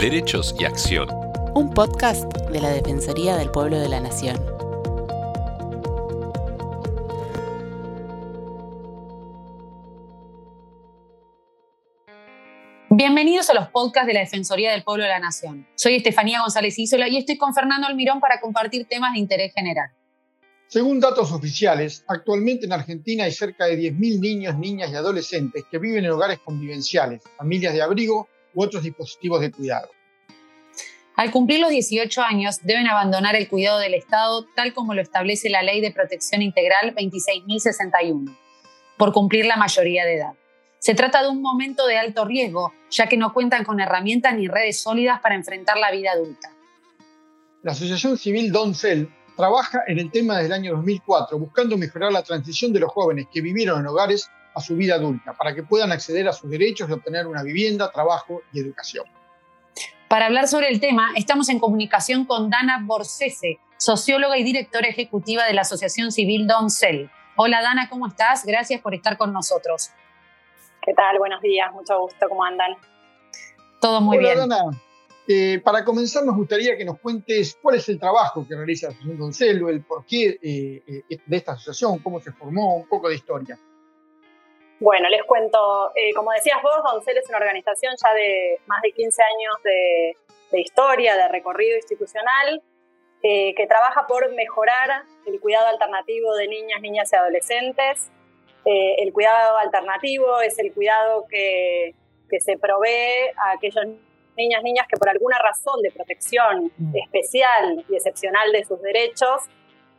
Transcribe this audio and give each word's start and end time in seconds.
Derechos 0.00 0.54
y 0.58 0.64
Acción. 0.64 1.10
Un 1.54 1.74
podcast 1.74 2.24
de 2.50 2.58
la 2.58 2.70
Defensoría 2.70 3.36
del 3.36 3.50
Pueblo 3.50 3.78
de 3.78 3.86
la 3.86 4.00
Nación. 4.00 4.34
Bienvenidos 12.88 13.50
a 13.50 13.52
los 13.54 13.68
podcasts 13.68 14.06
de 14.06 14.14
la 14.14 14.20
Defensoría 14.20 14.72
del 14.72 14.84
Pueblo 14.84 15.02
de 15.02 15.10
la 15.10 15.18
Nación. 15.18 15.68
Soy 15.74 15.96
Estefanía 15.96 16.40
González 16.40 16.78
Isola 16.78 17.06
y 17.06 17.18
estoy 17.18 17.36
con 17.36 17.52
Fernando 17.52 17.86
Almirón 17.86 18.20
para 18.20 18.40
compartir 18.40 18.86
temas 18.88 19.12
de 19.12 19.18
interés 19.18 19.52
general. 19.52 19.90
Según 20.66 20.98
datos 20.98 21.30
oficiales, 21.30 22.04
actualmente 22.08 22.64
en 22.64 22.72
Argentina 22.72 23.24
hay 23.24 23.32
cerca 23.32 23.66
de 23.66 23.78
10.000 23.78 24.18
niños, 24.18 24.56
niñas 24.56 24.90
y 24.90 24.94
adolescentes 24.94 25.64
que 25.70 25.76
viven 25.76 26.06
en 26.06 26.12
hogares 26.12 26.38
convivenciales, 26.38 27.20
familias 27.36 27.74
de 27.74 27.82
abrigo 27.82 28.28
u 28.54 28.62
otros 28.62 28.82
dispositivos 28.82 29.40
de 29.40 29.50
cuidado. 29.50 29.90
Al 31.16 31.30
cumplir 31.30 31.60
los 31.60 31.70
18 31.70 32.22
años, 32.22 32.60
deben 32.62 32.86
abandonar 32.86 33.36
el 33.36 33.48
cuidado 33.48 33.78
del 33.78 33.94
Estado 33.94 34.46
tal 34.56 34.72
como 34.72 34.94
lo 34.94 35.02
establece 35.02 35.50
la 35.50 35.62
Ley 35.62 35.80
de 35.80 35.92
Protección 35.92 36.40
Integral 36.40 36.94
26.061, 36.94 38.36
por 38.96 39.12
cumplir 39.12 39.44
la 39.44 39.56
mayoría 39.56 40.06
de 40.06 40.14
edad. 40.14 40.32
Se 40.78 40.94
trata 40.94 41.22
de 41.22 41.28
un 41.28 41.42
momento 41.42 41.86
de 41.86 41.98
alto 41.98 42.24
riesgo, 42.24 42.72
ya 42.90 43.06
que 43.06 43.18
no 43.18 43.34
cuentan 43.34 43.64
con 43.64 43.80
herramientas 43.80 44.34
ni 44.34 44.48
redes 44.48 44.80
sólidas 44.80 45.20
para 45.20 45.34
enfrentar 45.34 45.76
la 45.76 45.90
vida 45.90 46.12
adulta. 46.12 46.52
La 47.62 47.72
Asociación 47.72 48.16
Civil 48.16 48.50
Doncel 48.50 49.10
trabaja 49.36 49.82
en 49.86 49.98
el 49.98 50.10
tema 50.10 50.36
desde 50.36 50.46
el 50.46 50.52
año 50.54 50.72
2004, 50.76 51.38
buscando 51.38 51.76
mejorar 51.76 52.12
la 52.12 52.22
transición 52.22 52.72
de 52.72 52.80
los 52.80 52.90
jóvenes 52.90 53.26
que 53.30 53.42
vivieron 53.42 53.80
en 53.80 53.88
hogares 53.88 54.30
a 54.54 54.60
su 54.60 54.76
vida 54.76 54.94
adulta, 54.94 55.32
para 55.34 55.54
que 55.54 55.62
puedan 55.62 55.92
acceder 55.92 56.28
a 56.28 56.32
sus 56.32 56.50
derechos 56.50 56.88
de 56.88 56.94
obtener 56.94 57.26
una 57.26 57.42
vivienda, 57.42 57.90
trabajo 57.90 58.42
y 58.52 58.60
educación. 58.60 59.04
Para 60.08 60.26
hablar 60.26 60.48
sobre 60.48 60.68
el 60.68 60.80
tema, 60.80 61.10
estamos 61.16 61.48
en 61.48 61.60
comunicación 61.60 62.24
con 62.24 62.50
Dana 62.50 62.80
Borsese, 62.82 63.60
socióloga 63.76 64.36
y 64.38 64.42
directora 64.42 64.88
ejecutiva 64.88 65.44
de 65.44 65.54
la 65.54 65.60
Asociación 65.60 66.10
Civil 66.10 66.46
Doncel. 66.46 67.10
Hola 67.36 67.62
Dana, 67.62 67.88
¿cómo 67.88 68.08
estás? 68.08 68.44
Gracias 68.44 68.80
por 68.80 68.94
estar 68.94 69.16
con 69.16 69.32
nosotros. 69.32 69.90
¿Qué 70.82 70.92
tal? 70.94 71.18
Buenos 71.18 71.40
días, 71.42 71.72
mucho 71.72 71.98
gusto, 72.00 72.28
¿cómo 72.28 72.42
andan? 72.44 72.72
Todo 73.80 74.00
muy 74.00 74.18
Hola, 74.18 74.34
bien. 74.34 74.48
Dana. 74.48 74.64
Eh, 75.28 75.60
para 75.62 75.84
comenzar, 75.84 76.24
nos 76.24 76.34
gustaría 76.34 76.76
que 76.76 76.84
nos 76.84 76.98
cuentes 76.98 77.56
cuál 77.62 77.76
es 77.76 77.88
el 77.88 78.00
trabajo 78.00 78.44
que 78.48 78.56
realiza 78.56 78.88
la 78.88 78.94
Asociación 78.94 79.18
Doncel, 79.18 79.68
el 79.68 79.84
porqué 79.84 80.40
eh, 80.42 80.82
eh, 81.08 81.18
de 81.24 81.36
esta 81.36 81.52
asociación, 81.52 82.00
cómo 82.00 82.20
se 82.20 82.32
formó, 82.32 82.78
un 82.78 82.88
poco 82.88 83.08
de 83.08 83.14
historia. 83.14 83.56
Bueno, 84.80 85.08
les 85.08 85.22
cuento, 85.24 85.92
eh, 85.94 86.12
como 86.14 86.32
decías 86.32 86.60
vos, 86.62 86.76
Doncel 86.82 87.18
es 87.18 87.28
una 87.28 87.38
organización 87.38 87.94
ya 88.02 88.14
de 88.14 88.58
más 88.66 88.80
de 88.82 88.92
15 88.92 89.22
años 89.22 89.54
de, 89.62 90.16
de 90.50 90.60
historia, 90.60 91.16
de 91.16 91.28
recorrido 91.28 91.76
institucional, 91.76 92.62
eh, 93.22 93.54
que 93.54 93.66
trabaja 93.66 94.06
por 94.06 94.32
mejorar 94.32 95.02
el 95.26 95.38
cuidado 95.38 95.66
alternativo 95.66 96.34
de 96.34 96.48
niñas, 96.48 96.80
niñas 96.80 97.12
y 97.12 97.16
adolescentes. 97.16 98.10
Eh, 98.64 98.96
el 98.98 99.12
cuidado 99.12 99.58
alternativo 99.58 100.40
es 100.40 100.58
el 100.58 100.72
cuidado 100.72 101.26
que, 101.28 101.94
que 102.30 102.40
se 102.40 102.56
provee 102.56 103.28
a 103.36 103.52
aquellos 103.52 103.84
niñas, 104.36 104.62
niñas 104.62 104.86
que 104.88 104.96
por 104.96 105.10
alguna 105.10 105.38
razón 105.38 105.82
de 105.82 105.90
protección 105.90 106.72
Mm. 106.78 106.96
especial 106.96 107.84
y 107.88 107.96
excepcional 107.96 108.50
de 108.52 108.64
sus 108.64 108.80
derechos 108.80 109.42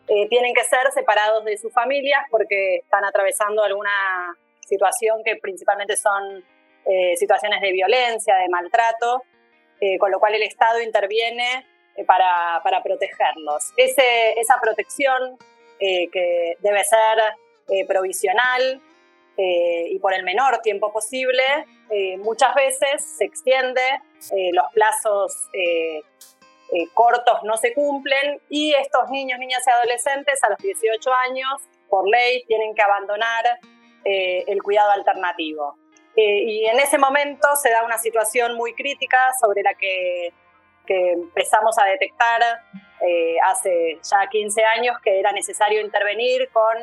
eh, 0.08 0.28
tienen 0.30 0.54
que 0.56 0.64
ser 0.64 0.92
separados 0.92 1.46
de 1.46 1.58
sus 1.58 1.72
familias 1.72 2.24
porque 2.32 2.78
están 2.78 3.06
atravesando 3.06 3.64
alguna 3.64 4.36
situación 4.72 5.22
que 5.24 5.36
principalmente 5.36 5.98
son 5.98 6.44
eh, 6.86 7.16
situaciones 7.18 7.60
de 7.62 7.72
violencia, 7.72 8.36
de 8.38 8.48
maltrato, 8.50 9.24
eh, 9.82 9.98
con 10.00 10.10
lo 10.12 10.20
cual 10.20 10.36
el 10.36 10.44
Estado 10.44 10.82
interviene 10.82 11.66
eh, 11.96 12.06
para, 12.06 12.62
para 12.64 12.82
protegerlos. 12.82 13.74
Ese, 13.76 14.40
esa 14.40 14.56
protección 14.62 15.38
eh, 15.84 16.10
que 16.12 16.58
debe 16.60 16.84
ser 16.84 17.18
eh, 17.70 17.88
provisional 17.88 18.80
eh, 19.36 19.88
y 19.90 19.98
por 19.98 20.14
el 20.14 20.24
menor 20.24 20.60
tiempo 20.60 20.94
posible, 20.94 21.44
muchas 22.20 22.56
veces 22.56 23.04
se 23.18 23.26
extiende, 23.26 23.82
los 24.54 24.66
plazos 24.74 25.50
cortos 26.94 27.40
no 27.44 27.58
se 27.58 27.74
cumplen 27.74 28.40
y 28.48 28.74
estos 28.76 29.10
niños, 29.10 29.40
niñas 29.40 29.62
y 29.68 29.72
adolescentes 29.72 30.42
a 30.44 30.52
los 30.52 30.60
18 30.60 31.14
años, 31.14 31.52
por 31.90 32.08
ley, 32.08 32.46
tienen 32.46 32.74
que 32.74 32.82
abandonar 32.82 33.60
eh, 34.04 34.44
el 34.48 34.64
cuidado 34.64 34.92
alternativo. 34.92 35.78
Eh, 36.16 36.44
y 36.44 36.66
en 36.66 36.80
ese 36.80 36.98
momento 36.98 37.48
se 37.56 37.70
da 37.70 37.84
una 37.84 37.98
situación 37.98 38.56
muy 38.56 38.74
crítica 38.74 39.18
sobre 39.40 39.62
la 39.64 39.74
que, 39.76 40.34
empezamos 40.94 41.78
a 41.80 41.86
detectar 41.86 42.42
eh, 43.08 43.38
hace 43.46 43.98
ya 44.04 44.28
15 44.30 44.62
años 44.66 44.98
que 45.02 45.22
era 45.22 45.32
necesario 45.32 45.80
intervenir 45.80 46.50
con 46.52 46.76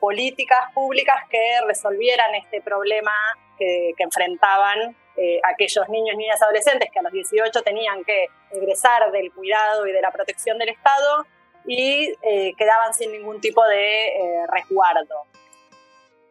políticas 0.00 0.72
públicas 0.74 1.14
que 1.30 1.60
resolvieran 1.64 2.34
este 2.34 2.60
problema 2.60 3.12
que, 3.56 3.94
enfrentaban 3.96 4.96
aquellos 5.44 5.88
niños, 5.88 6.16
niñas, 6.16 6.42
adolescentes 6.42 6.90
que 6.92 6.98
a 6.98 7.02
los 7.02 7.12
18 7.12 7.62
tenían 7.62 8.02
que 8.02 8.26
egresar 8.50 9.12
del 9.12 9.30
cuidado 9.32 9.86
y 9.86 9.92
de 9.92 10.00
la 10.00 10.10
protección 10.10 10.58
del 10.58 10.70
Estado 10.70 11.24
y 11.64 12.12
quedaban 12.56 12.92
sin 12.92 13.12
ningún 13.12 13.40
tipo 13.40 13.64
de 13.68 14.08
eh, 14.08 14.46
resguardo. 14.48 15.26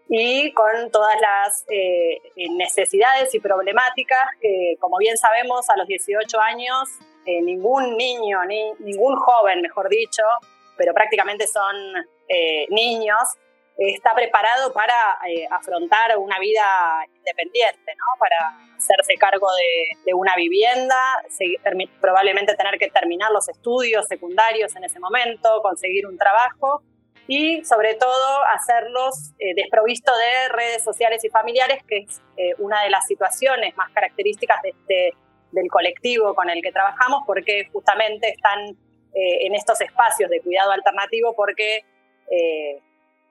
Y 0.10 0.54
con 0.54 0.90
todas 0.92 1.16
las 1.20 1.66
eh, 1.70 2.22
necesidades 2.52 3.34
y 3.36 3.40
problemáticas 3.40 4.26
que, 4.42 4.76
como 4.80 4.98
bien 4.98 5.18
sabemos, 5.18 5.70
a 5.70 5.78
los 5.78 5.88
18 5.88 6.40
años 6.40 6.90
eh, 7.28 7.42
ningún 7.42 7.98
niño, 7.98 8.46
ni, 8.46 8.72
ningún 8.80 9.18
joven, 9.18 9.62
mejor 9.62 9.90
dicho, 9.90 10.24
pero 10.78 10.94
prácticamente 10.94 11.46
son 11.46 11.76
eh, 12.30 12.66
niños, 12.70 13.20
está 13.78 14.16
preparado 14.16 14.72
para 14.72 14.94
eh, 15.28 15.46
afrontar 15.52 16.18
una 16.18 16.40
vida 16.40 17.06
independiente, 17.18 17.94
¿no? 17.98 18.18
para 18.18 18.78
hacerse 18.78 19.16
cargo 19.20 19.48
de, 20.06 20.14
una 20.14 20.36
vivienda, 20.38 20.96
probablemente 22.00 22.56
tener 22.56 22.80
que 22.80 22.90
terminar 22.90 23.32
los 23.32 23.50
estudios 23.50 24.08
secundarios 24.08 24.74
en 24.78 24.86
ese 24.86 25.00
momento, 25.00 25.62
conseguir 25.62 26.08
un 26.08 26.18
trabajo 26.18 26.82
y 27.28 27.64
sobre 27.66 27.96
todo 27.96 28.46
hacerlos 28.56 29.34
eh, 29.38 29.54
desprovisto 29.56 30.12
de 30.16 30.54
redes 30.56 30.84
sociales 30.84 31.24
y 31.26 31.30
familiares, 31.30 31.84
que 31.88 32.00
es 32.00 32.22
eh, 32.38 32.54
una 32.58 32.82
de 32.84 32.90
las 32.90 33.06
situaciones 33.06 33.76
más 33.76 33.92
características 33.92 34.62
de 34.62 34.70
este, 34.70 35.14
del 35.52 35.70
colectivo 35.70 36.34
con 36.34 36.50
el 36.50 36.62
que 36.62 36.72
trabajamos, 36.72 37.24
porque 37.26 37.68
justamente 37.72 38.30
están 38.30 38.70
eh, 38.70 39.46
en 39.46 39.56
estos 39.56 39.80
espacios 39.82 40.30
de 40.30 40.42
cuidado 40.42 40.72
alternativo 40.72 41.34
porque 41.36 41.84
eh, 42.32 42.82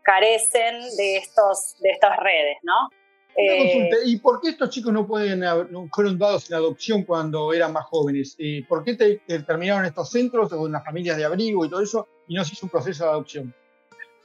carecen 0.02 0.74
de, 0.96 1.16
estos, 1.16 1.76
de 1.80 1.90
estas 1.90 2.18
redes, 2.18 2.58
¿no? 2.62 2.90
Una 3.38 3.56
consulta, 3.58 3.96
¿Y 4.06 4.16
por 4.18 4.40
qué 4.40 4.48
estos 4.48 4.70
chicos 4.70 4.92
no, 4.94 5.06
pueden, 5.06 5.40
no 5.40 5.88
fueron 5.92 6.18
dados 6.18 6.50
en 6.50 6.56
adopción 6.56 7.02
cuando 7.02 7.52
eran 7.52 7.70
más 7.70 7.84
jóvenes? 7.84 8.34
¿Por 8.66 8.82
qué 8.82 8.94
te, 8.94 9.16
te 9.26 9.40
terminaron 9.40 9.84
estos 9.84 10.10
centros 10.10 10.50
o 10.54 10.66
en 10.66 10.72
las 10.72 10.82
familias 10.82 11.18
de 11.18 11.26
abrigo 11.26 11.62
y 11.64 11.68
todo 11.68 11.82
eso 11.82 12.08
y 12.28 12.34
no 12.34 12.44
se 12.44 12.54
hizo 12.54 12.64
un 12.64 12.70
proceso 12.70 13.04
de 13.04 13.10
adopción? 13.10 13.54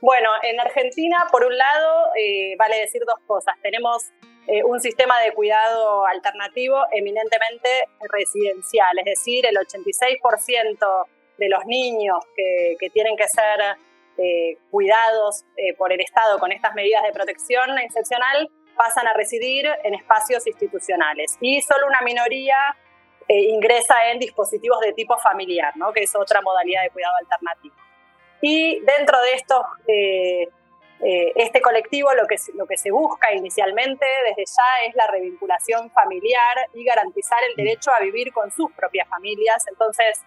Bueno, 0.02 0.30
en 0.42 0.60
Argentina, 0.60 1.28
por 1.32 1.46
un 1.46 1.56
lado, 1.56 2.08
eh, 2.18 2.56
vale 2.58 2.80
decir 2.80 3.04
dos 3.06 3.20
cosas. 3.28 3.54
Tenemos 3.62 4.10
eh, 4.48 4.64
un 4.64 4.82
sistema 4.82 5.20
de 5.22 5.32
cuidado 5.32 6.08
alternativo 6.08 6.84
eminentemente 6.92 7.70
residencial, 8.12 8.98
es 8.98 9.06
decir, 9.06 9.46
el 9.46 9.56
86% 9.58 11.08
de 11.38 11.50
los 11.50 11.64
niños 11.68 12.18
que, 12.36 12.90
tienen 12.90 13.16
que 13.16 13.28
ser 13.28 13.78
eh, 14.18 14.58
cuidados 14.72 15.46
por 15.78 15.94
el 15.94 16.02
Estado 16.02 16.40
con 16.40 16.52
estas 16.52 16.74
medidas 16.74 17.04
de 17.04 17.12
protección 17.12 17.78
excepcional 17.78 18.50
pasan 18.76 19.08
a 19.08 19.14
residir 19.14 19.70
en 19.84 19.94
espacios 19.94 20.48
institucionales 20.48 21.38
y 21.42 21.62
solo 21.62 21.86
una 21.86 22.02
minoría 22.02 22.58
ingresa 23.28 24.10
en 24.12 24.20
dispositivos 24.20 24.80
de 24.82 24.94
tipo 24.94 25.18
familiar, 25.20 25.78
¿no? 25.78 25.94
que 25.94 26.02
es 26.02 26.16
otra 26.16 26.42
modalidad 26.42 26.82
de 26.84 26.90
cuidado 26.90 27.16
alternativo. 27.18 27.76
Y 28.42 28.80
dentro 28.82 29.22
de 29.22 29.34
estos, 29.34 29.62
eh, 29.88 30.48
eh, 31.04 31.34
este 31.36 31.62
colectivo 31.62 32.14
lo 32.14 32.28
que, 32.28 32.36
lo 32.56 32.66
que 32.66 32.78
se 32.78 32.92
busca 32.92 33.34
inicialmente 33.34 34.06
desde 34.30 34.46
ya 34.46 34.88
es 34.88 34.96
la 34.96 35.08
revinculación 35.08 35.90
familiar 35.92 36.58
y 36.74 36.84
garantizar 36.84 37.40
el 37.44 37.56
derecho 37.56 37.92
a 37.92 38.00
vivir 38.02 38.32
con 38.34 38.52
sus 38.52 38.72
propias 38.74 39.08
familias. 39.08 39.66
Entonces, 39.68 40.22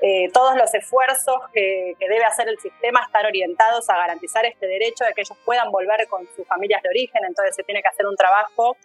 eh, 0.00 0.28
todos 0.32 0.56
los 0.56 0.74
esfuerzos 0.74 1.36
que, 1.52 1.94
que, 1.98 2.08
debe 2.08 2.24
hacer 2.24 2.48
el 2.48 2.58
sistema 2.58 3.02
están 3.06 3.24
orientados 3.24 3.88
a 3.88 3.96
garantizar 3.96 4.44
este 4.44 4.66
derecho 4.66 5.04
de 5.04 5.14
que 5.14 5.22
ellos 5.22 5.38
puedan 5.44 5.70
volver 5.70 6.06
con 6.08 6.26
sus 6.34 6.46
familias 6.46 6.82
de 6.82 6.90
origen. 6.90 7.24
Entonces, 7.24 7.54
se 7.56 7.62
tiene 7.62 7.80
que 7.80 7.88
hacer 7.88 8.06
un 8.06 8.16
trabajo 8.16 8.76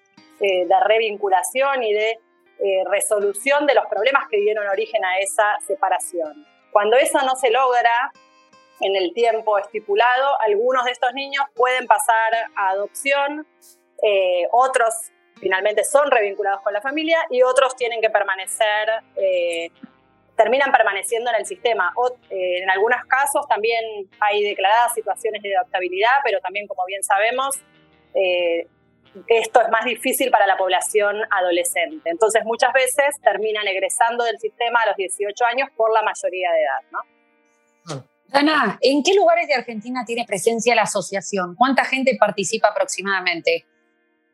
eh, 0.41 0.65
de 0.65 0.79
revinculación 0.85 1.83
y 1.83 1.91
de 1.93 2.11
eh, 2.59 2.83
resolución 2.89 3.65
de 3.65 3.73
los 3.73 3.85
problemas 3.87 4.23
que 4.29 4.37
dieron 4.37 4.65
origen 4.69 5.03
a 5.03 5.19
esa 5.19 5.57
separación. 5.67 6.45
Cuando 6.71 6.95
eso 6.95 7.19
no 7.25 7.35
se 7.35 7.49
logra, 7.49 8.13
en 8.81 8.95
el 8.95 9.13
tiempo 9.13 9.57
estipulado, 9.57 10.39
algunos 10.41 10.85
de 10.85 10.91
estos 10.91 11.13
niños 11.13 11.45
pueden 11.55 11.87
pasar 11.87 12.33
a 12.55 12.69
adopción, 12.69 13.47
eh, 14.01 14.47
otros 14.51 15.11
finalmente 15.39 15.83
son 15.83 16.11
revinculados 16.11 16.61
con 16.61 16.73
la 16.73 16.81
familia 16.81 17.19
y 17.29 17.41
otros 17.41 17.75
tienen 17.75 18.01
que 18.01 18.09
permanecer, 18.09 18.89
eh, 19.15 19.69
terminan 20.35 20.71
permaneciendo 20.71 21.29
en 21.31 21.37
el 21.37 21.45
sistema. 21.45 21.91
O, 21.95 22.09
eh, 22.29 22.61
en 22.61 22.69
algunos 22.69 23.03
casos 23.05 23.47
también 23.47 24.09
hay 24.19 24.43
declaradas 24.43 24.93
situaciones 24.93 25.41
de 25.41 25.55
adaptabilidad, 25.55 26.19
pero 26.23 26.39
también, 26.41 26.67
como 26.67 26.85
bien 26.85 27.03
sabemos, 27.03 27.55
eh, 28.13 28.67
esto 29.27 29.61
es 29.61 29.69
más 29.69 29.85
difícil 29.85 30.29
para 30.29 30.45
la 30.45 30.55
población 30.55 31.17
adolescente. 31.31 32.09
Entonces, 32.09 32.43
muchas 32.45 32.71
veces 32.73 33.19
terminan 33.21 33.67
egresando 33.67 34.23
del 34.23 34.39
sistema 34.39 34.81
a 34.81 34.87
los 34.87 34.95
18 34.97 35.45
años 35.45 35.69
por 35.75 35.91
la 35.91 36.03
mayoría 36.03 36.51
de 36.51 36.61
edad. 36.61 36.81
¿no? 36.91 36.99
Ana, 38.31 38.77
¿en 38.81 39.03
qué 39.03 39.13
lugares 39.13 39.47
de 39.47 39.55
Argentina 39.55 40.03
tiene 40.05 40.25
presencia 40.25 40.75
la 40.75 40.83
asociación? 40.83 41.55
¿Cuánta 41.55 41.83
gente 41.83 42.15
participa 42.19 42.69
aproximadamente? 42.69 43.65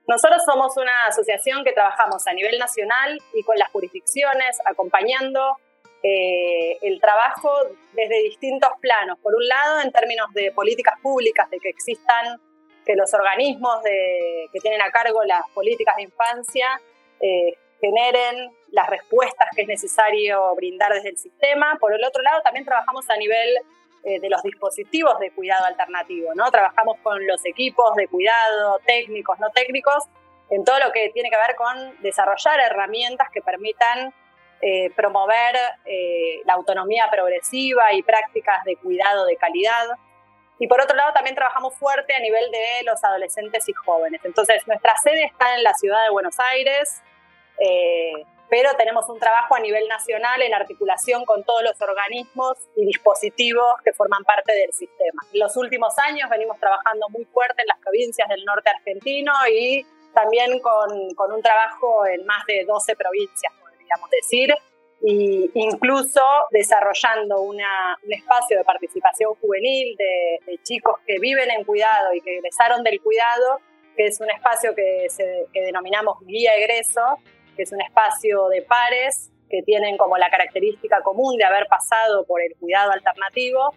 Nosotros 0.07 0.41
somos 0.45 0.75
una 0.77 1.07
asociación 1.07 1.63
que 1.63 1.71
trabajamos 1.71 2.27
a 2.27 2.33
nivel 2.33 2.59
nacional 2.59 3.19
y 3.33 3.43
con 3.43 3.57
las 3.57 3.69
jurisdicciones, 3.71 4.57
acompañando 4.65 5.57
eh, 6.03 6.77
el 6.81 6.99
trabajo 7.01 7.49
desde 7.93 8.21
distintos 8.23 8.69
planos. 8.79 9.17
Por 9.19 9.33
un 9.33 9.47
lado, 9.47 9.81
en 9.81 9.91
términos 9.91 10.27
de 10.33 10.51
políticas 10.51 10.99
públicas, 11.01 11.49
de 11.49 11.59
que 11.59 11.69
existan, 11.69 12.39
que 12.85 12.95
los 12.95 13.11
organismos 13.13 13.79
que 13.83 14.59
tienen 14.61 14.81
a 14.81 14.91
cargo 14.91 15.23
las 15.23 15.41
políticas 15.55 15.95
de 15.95 16.03
infancia 16.03 16.79
eh, 17.19 17.57
generen 17.81 18.51
las 18.69 18.87
respuestas 18.87 19.47
que 19.55 19.63
es 19.63 19.67
necesario 19.67 20.53
brindar 20.55 20.93
desde 20.93 21.09
el 21.09 21.17
sistema. 21.17 21.77
Por 21.79 21.93
el 21.93 22.03
otro 22.03 22.21
lado, 22.21 22.41
también 22.43 22.63
trabajamos 22.63 23.09
a 23.09 23.17
nivel 23.17 23.57
eh, 24.07 24.19
de 24.19 24.29
los 24.29 24.43
dispositivos 24.43 25.17
de 25.17 25.31
cuidado 25.31 25.65
alternativo, 25.65 26.29
¿no? 26.35 26.51
Trabajamos 26.51 26.97
con 27.01 27.25
los 27.25 27.43
equipos 27.43 27.95
de 27.95 28.07
cuidado, 28.07 28.79
técnicos, 28.85 29.39
no 29.39 29.49
técnicos, 29.49 30.03
en 30.51 30.63
todo 30.63 30.77
lo 30.77 30.91
que 30.91 31.09
tiene 31.09 31.31
que 31.31 31.37
ver 31.37 31.55
con 31.55 32.03
desarrollar 32.03 32.59
herramientas 32.59 33.29
que 33.33 33.41
permitan 33.41 34.13
eh, 34.61 34.91
promover 34.95 35.55
eh, 35.85 36.41
la 36.45 36.53
autonomía 36.53 37.07
progresiva 37.09 37.93
y 37.93 38.03
prácticas 38.03 38.63
de 38.63 38.75
cuidado 38.75 39.25
de 39.25 39.37
calidad. 39.37 39.87
Y 40.59 40.67
por 40.67 40.79
otro 40.81 40.95
lado, 40.95 41.11
también 41.13 41.35
trabajamos 41.35 41.73
fuerte 41.73 42.13
a 42.13 42.19
nivel 42.19 42.51
de 42.51 42.83
los 42.83 43.03
adolescentes 43.03 43.67
y 43.67 43.73
jóvenes. 43.73 44.21
Entonces, 44.23 44.67
nuestra 44.67 44.95
sede 44.97 45.23
está 45.25 45.55
en 45.55 45.63
la 45.63 45.73
ciudad 45.73 46.03
de 46.03 46.11
Buenos 46.11 46.39
Aires 46.51 47.01
pero 48.49 48.71
tenemos 48.77 49.09
un 49.09 49.19
trabajo 49.19 49.55
a 49.55 49.59
nivel 49.59 49.87
nacional 49.87 50.41
en 50.41 50.53
articulación 50.53 51.25
con 51.25 51.43
todos 51.43 51.63
los 51.63 51.81
organismos 51.81 52.57
y 52.75 52.85
dispositivos 52.85 53.65
que 53.83 53.93
forman 53.93 54.23
parte 54.23 54.53
del 54.53 54.71
sistema. 54.73 55.23
En 55.33 55.39
los 55.39 55.57
últimos 55.57 55.97
años 55.99 56.29
venimos 56.29 56.59
trabajando 56.59 57.09
muy 57.09 57.25
fuerte 57.25 57.61
en 57.61 57.67
las 57.67 57.79
provincias 57.79 58.29
del 58.29 58.43
norte 58.45 58.69
argentino 58.69 59.33
y 59.51 59.85
también 60.13 60.59
con, 60.59 61.13
con 61.15 61.31
un 61.33 61.41
trabajo 61.41 62.05
en 62.05 62.25
más 62.25 62.45
de 62.45 62.65
12 62.65 62.95
provincias, 62.95 63.53
podríamos 63.59 64.09
decir, 64.09 64.55
e 65.01 65.49
incluso 65.53 66.21
desarrollando 66.51 67.41
una, 67.41 67.97
un 68.03 68.13
espacio 68.13 68.57
de 68.57 68.63
participación 68.63 69.35
juvenil 69.35 69.95
de, 69.97 70.39
de, 70.45 70.57
chicos 70.63 70.95
que 71.05 71.19
viven 71.19 71.51
en 71.51 71.63
cuidado 71.63 72.13
y 72.13 72.21
que 72.21 72.37
egresaron 72.37 72.81
del 72.83 73.01
cuidado, 73.01 73.59
que 73.95 74.07
es 74.07 74.19
un 74.19 74.31
espacio 74.31 74.73
que, 74.73 75.07
se, 75.09 75.45
que 75.53 75.61
denominamos 75.61 76.17
guía 76.25 76.55
egreso, 76.55 77.19
que 77.55 77.63
es 77.63 77.71
un 77.71 77.81
espacio 77.81 78.47
de 78.49 78.61
pares 78.61 79.31
que 79.49 79.61
tienen 79.63 79.97
como 79.97 80.17
la 80.17 80.29
característica 80.29 81.01
común 81.01 81.37
de 81.37 81.43
haber 81.43 81.67
pasado 81.67 82.25
por 82.25 82.41
el 82.41 82.55
cuidado 82.59 82.91
alternativo 82.91 83.73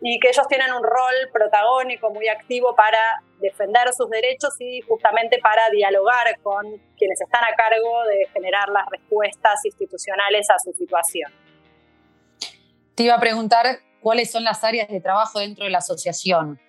y 0.00 0.18
que 0.18 0.28
ellos 0.28 0.46
tienen 0.48 0.72
un 0.72 0.82
rol 0.82 1.14
protagónico 1.32 2.10
muy 2.10 2.28
activo 2.28 2.74
para 2.74 3.22
defender 3.40 3.92
sus 3.96 4.10
derechos 4.10 4.54
y 4.58 4.80
justamente 4.80 5.38
para 5.38 5.70
dialogar 5.70 6.38
con 6.42 6.66
quienes 6.96 7.20
están 7.20 7.44
a 7.44 7.54
cargo 7.54 8.04
de 8.04 8.26
generar 8.32 8.68
las 8.68 8.84
respuestas 8.90 9.64
institucionales 9.64 10.48
a 10.50 10.58
su 10.58 10.72
situación. 10.72 11.32
Te 12.96 13.04
iba 13.04 13.14
a 13.14 13.20
preguntar 13.20 13.78
cuáles 14.00 14.30
son 14.30 14.42
las 14.42 14.64
áreas 14.64 14.88
de 14.88 15.00
trabajo 15.00 15.38
dentro 15.38 15.64
de 15.64 15.70
la 15.70 15.78
asociación. 15.78 16.60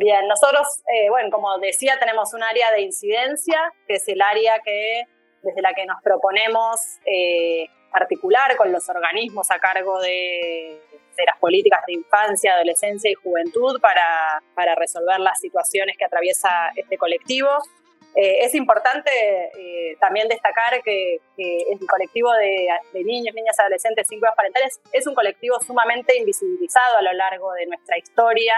Bien, 0.00 0.26
nosotros, 0.26 0.66
eh, 0.86 1.10
bueno, 1.10 1.28
como 1.30 1.58
decía, 1.58 1.98
tenemos 2.00 2.32
un 2.32 2.42
área 2.42 2.72
de 2.72 2.80
incidencia, 2.80 3.70
que 3.86 3.96
es 3.96 4.08
el 4.08 4.22
área 4.22 4.58
que, 4.64 5.02
desde 5.42 5.60
la 5.60 5.74
que 5.74 5.84
nos 5.84 6.02
proponemos 6.02 6.80
eh, 7.04 7.66
articular 7.92 8.56
con 8.56 8.72
los 8.72 8.88
organismos 8.88 9.50
a 9.50 9.58
cargo 9.58 10.00
de, 10.00 10.80
las 11.18 11.38
políticas 11.38 11.84
de 11.86 11.92
infancia, 11.92 12.54
adolescencia 12.54 13.10
y 13.10 13.14
juventud 13.14 13.78
para, 13.78 14.42
para 14.54 14.74
resolver 14.74 15.20
las 15.20 15.38
situaciones 15.38 15.98
que 15.98 16.06
atraviesa 16.06 16.48
este 16.76 16.96
colectivo. 16.96 17.50
Eh, 18.16 18.46
es 18.46 18.54
importante 18.54 19.10
también 20.00 20.28
destacar 20.28 20.82
que, 20.82 21.20
el 21.36 21.86
colectivo 21.86 22.32
de, 22.32 22.68
de, 22.94 23.04
niños, 23.04 23.34
niñas, 23.34 23.60
adolescentes 23.60 24.08
sin 24.08 24.18
cuidados 24.18 24.36
parentales 24.36 24.80
es 24.92 25.06
un 25.06 25.14
colectivo 25.14 25.60
sumamente 25.60 26.16
invisibilizado 26.16 26.96
a 26.96 27.02
lo 27.02 27.12
largo 27.12 27.52
de 27.52 27.66
nuestra 27.66 27.98
historia 27.98 28.54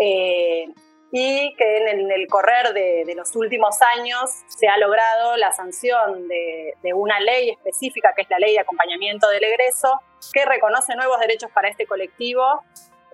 eh, 0.00 0.72
y 1.12 1.54
que 1.56 1.76
en 1.76 2.10
el, 2.10 2.26
correr 2.28 2.72
de, 2.72 3.12
los 3.14 3.34
últimos 3.36 3.76
años 3.96 4.30
se 4.46 4.68
ha 4.68 4.78
logrado 4.78 5.36
la 5.36 5.52
sanción 5.52 6.28
de, 6.28 6.94
una 6.94 7.20
ley 7.20 7.50
específica, 7.50 8.12
que 8.14 8.22
es 8.22 8.30
la 8.30 8.38
ley 8.38 8.54
de 8.54 8.60
acompañamiento 8.60 9.28
del 9.28 9.44
egreso, 9.44 10.00
que 10.32 10.44
reconoce 10.44 10.94
nuevos 10.94 11.18
derechos 11.18 11.50
para 11.52 11.68
este 11.68 11.86
colectivo. 11.86 12.42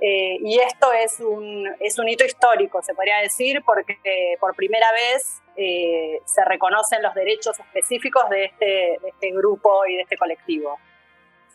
Eh, 0.01 0.37
y 0.43 0.59
esto 0.61 0.93
es 0.93 1.21
un, 1.21 1.75
hito 1.81 2.25
histórico, 2.25 2.83
se 2.83 2.95
podría 2.95 3.19
decir, 3.19 3.63
porque 3.65 3.97
por 4.39 4.55
primera 4.55 4.93
vez 4.93 5.41
eh, 5.57 6.21
se 6.27 6.45
reconocen 6.45 7.03
los 7.03 7.15
derechos 7.15 7.59
específicos 7.59 8.29
de 8.29 8.45
este, 8.45 8.67
de 9.01 9.09
este 9.09 9.33
grupo 9.33 9.87
y 9.87 9.97
de 9.97 10.03
este 10.03 10.19
colectivo. 10.19 10.79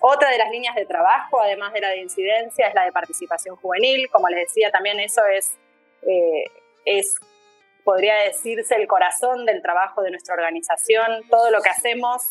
Otra 0.03 0.31
de 0.31 0.39
las 0.39 0.50
líneas 0.50 0.75
de 0.75 0.86
trabajo, 0.88 1.39
además 1.39 1.71
de 1.74 1.80
la 1.80 1.89
de 1.89 2.00
incidencia, 2.00 2.68
es 2.68 2.74
la 2.74 2.86
de 2.86 2.92
participación 2.92 3.56
juvenil. 3.57 4.09
Como 4.09 4.27
les 4.30 4.48
decía, 4.48 4.71
también 4.71 5.00
eso 5.00 5.21
es, 5.27 5.56
eh, 6.01 6.45
es 6.86 7.15
podría 7.83 8.15
decirse, 8.15 8.75
el 8.75 8.88
corazón 8.88 9.45
del 9.45 9.62
trabajo 9.62 10.01
de 10.01 10.09
nuestra 10.09 10.33
organización. 10.33 11.21
Todo 11.30 11.51
lo 11.51 11.62
que 11.62 11.69
hacemos 11.69 12.24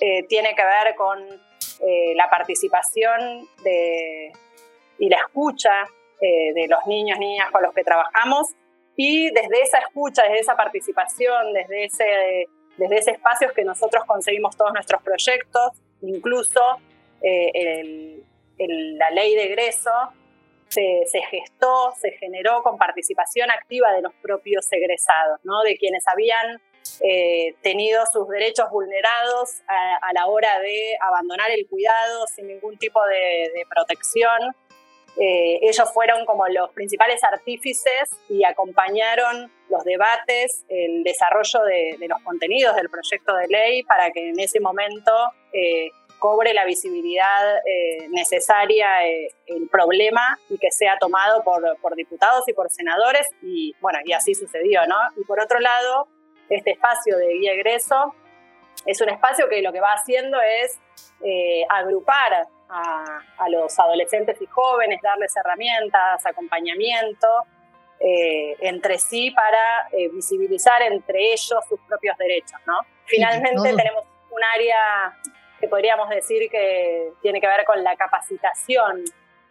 eh, 0.00 0.22
tiene 0.28 0.54
que 0.54 0.62
ver 0.64 0.94
con 0.94 1.20
eh, 1.20 2.14
la 2.14 2.30
participación 2.30 3.48
y 4.98 5.08
la 5.08 5.16
escucha 5.16 5.84
de 6.20 6.66
los 6.68 6.86
niños, 6.86 7.18
niñas 7.18 7.50
con 7.50 7.62
los 7.62 7.74
que 7.74 7.82
trabajamos. 7.82 8.54
Y 8.94 9.30
desde 9.30 9.62
esa 9.62 9.78
escucha, 9.78 10.22
desde 10.22 10.38
esa 10.38 10.56
participación, 10.56 11.52
desde 11.52 11.84
ese, 11.84 12.48
desde 12.78 12.98
ese 12.98 13.10
espacio 13.10 13.52
que 13.52 13.64
nosotros 13.64 14.04
conseguimos 14.06 14.56
todos 14.56 14.72
nuestros 14.72 15.02
proyectos, 15.02 15.72
incluso 16.00 16.60
eh, 17.22 18.20
la 18.58 19.10
ley 19.10 19.34
de 19.34 19.44
egreso 19.44 19.90
se, 20.68 21.20
gestó, 21.30 21.92
se 22.00 22.12
generó 22.12 22.62
con 22.62 22.76
participación 22.76 23.50
activa 23.50 23.92
de 23.92 24.02
los 24.02 24.12
propios 24.14 24.66
egresados, 24.72 25.40
de 25.64 25.76
quienes 25.76 26.06
habían 26.08 26.60
eh, 27.00 27.54
tenido 27.62 28.04
sus 28.12 28.28
derechos 28.28 28.70
vulnerados 28.70 29.60
a, 29.68 30.12
la 30.12 30.26
hora 30.26 30.60
de 30.60 30.96
abandonar 31.00 31.50
el 31.50 31.66
cuidado 31.66 32.26
sin 32.28 32.48
ningún 32.48 32.78
tipo 32.78 33.00
de, 33.06 33.64
protección. 33.68 34.54
Eh, 35.18 35.60
ellos 35.62 35.90
fueron 35.94 36.26
como 36.26 36.46
los 36.48 36.70
principales 36.72 37.24
artífices 37.24 38.10
y 38.28 38.44
acompañaron 38.44 39.50
los 39.70 39.82
debates, 39.84 40.64
el 40.68 41.02
desarrollo 41.04 41.64
de, 41.64 42.06
los 42.06 42.20
contenidos 42.22 42.76
del 42.76 42.90
proyecto 42.90 43.34
de 43.34 43.46
ley 43.48 43.82
para 43.82 44.10
que 44.10 44.28
en 44.28 44.38
ese 44.38 44.60
momento 44.60 45.12
cobre 46.18 46.54
la 46.54 46.64
visibilidad 46.64 47.58
eh, 47.58 48.08
necesaria 48.10 49.06
eh, 49.06 49.28
el 49.46 49.68
problema 49.68 50.38
y 50.48 50.58
que 50.58 50.70
sea 50.70 50.98
tomado 50.98 51.42
por, 51.44 51.62
por, 51.80 51.94
diputados 51.94 52.48
y 52.48 52.52
por 52.52 52.70
senadores 52.70 53.26
y 53.42 53.74
bueno, 53.80 53.98
y 54.04 54.12
así 54.12 54.34
sucedió, 54.34 54.86
¿no? 54.86 54.96
Y 55.16 55.24
por 55.24 55.40
otro 55.40 55.58
lado, 55.60 56.08
este 56.48 56.72
espacio 56.72 57.16
de 57.18 57.28
guía 57.34 57.52
egreso 57.52 58.14
es 58.84 59.00
un 59.00 59.08
espacio 59.08 59.48
que 59.48 59.62
lo 59.62 59.72
que 59.72 59.80
va 59.80 59.92
haciendo 59.92 60.38
es 60.40 60.78
eh, 61.24 61.64
agrupar 61.68 62.46
a, 62.68 63.20
a, 63.38 63.48
los 63.48 63.78
adolescentes 63.78 64.40
y 64.40 64.46
jóvenes, 64.46 65.00
darles 65.02 65.34
herramientas, 65.36 66.24
acompañamiento 66.26 67.28
entre 67.98 68.98
sí 68.98 69.30
para 69.30 69.88
visibilizar 70.12 70.82
entre 70.82 71.32
ellos 71.32 71.64
sus 71.66 71.80
propios 71.88 72.14
derechos, 72.18 72.60
¿no? 72.66 72.80
Finalmente 73.06 73.74
tenemos 73.74 74.04
un 74.30 74.44
área 74.44 75.16
que 75.60 75.68
podríamos 75.68 76.08
decir 76.08 76.50
que 76.50 77.12
tiene 77.22 77.40
que 77.40 77.46
ver 77.46 77.64
con 77.64 77.82
la 77.82 77.96
capacitación 77.96 79.04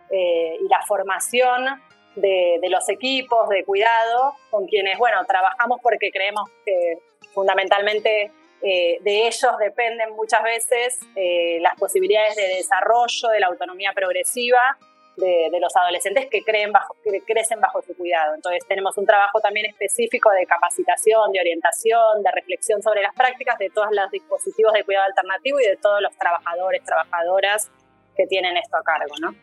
eh, 0.10 0.58
y 0.60 0.68
la 0.68 0.82
formación 0.86 1.82
de, 2.16 2.60
los 2.70 2.88
equipos 2.90 3.50
de 3.50 3.64
cuidado 3.64 4.36
con 4.50 4.68
quienes, 4.68 4.98
bueno, 4.98 5.18
trabajamos 5.26 5.80
porque 5.82 6.12
creemos 6.12 6.50
que 6.66 7.00
fundamentalmente 7.34 8.32
eh, 8.62 8.98
de 9.02 9.28
ellos 9.28 9.58
dependen 9.60 10.16
muchas 10.16 10.42
veces 10.44 11.00
eh, 11.16 11.60
las 11.62 11.76
posibilidades 11.76 12.36
de 12.36 12.48
desarrollo 12.56 13.30
de 13.32 13.40
la 13.40 13.48
autonomía 13.48 13.92
progresiva 13.94 14.78
de, 15.18 15.50
los 15.60 15.76
adolescentes 15.76 16.28
que, 16.30 16.44
creen 16.44 16.72
bajo, 16.72 16.96
que 17.04 17.22
crecen 17.22 17.60
bajo 17.60 17.82
su 17.82 17.96
cuidado. 17.96 18.36
Entonces 18.36 18.64
tenemos 18.68 18.98
un 18.98 19.06
trabajo 19.06 19.40
también 19.40 19.66
específico 19.68 20.32
de 20.32 20.46
capacitación, 20.46 21.32
de 21.32 21.40
orientación, 21.40 22.24
de 22.24 22.32
reflexión 22.32 22.82
sobre 22.82 23.02
las 23.02 23.14
prácticas 23.16 23.58
de 23.58 23.70
todos 23.70 23.90
los 23.92 24.10
dispositivos 24.12 24.74
de 24.74 24.84
cuidado 24.84 25.06
alternativo 25.08 25.60
y 25.60 25.66
de 25.66 25.78
todos 25.78 26.02
los 26.02 26.16
trabajadores, 26.18 26.84
trabajadoras 26.84 27.72
que 28.16 28.28
tienen 28.28 28.58
esto 28.58 28.78
a 28.78 28.84
cargo. 28.84 29.16
¿no? 29.22 29.36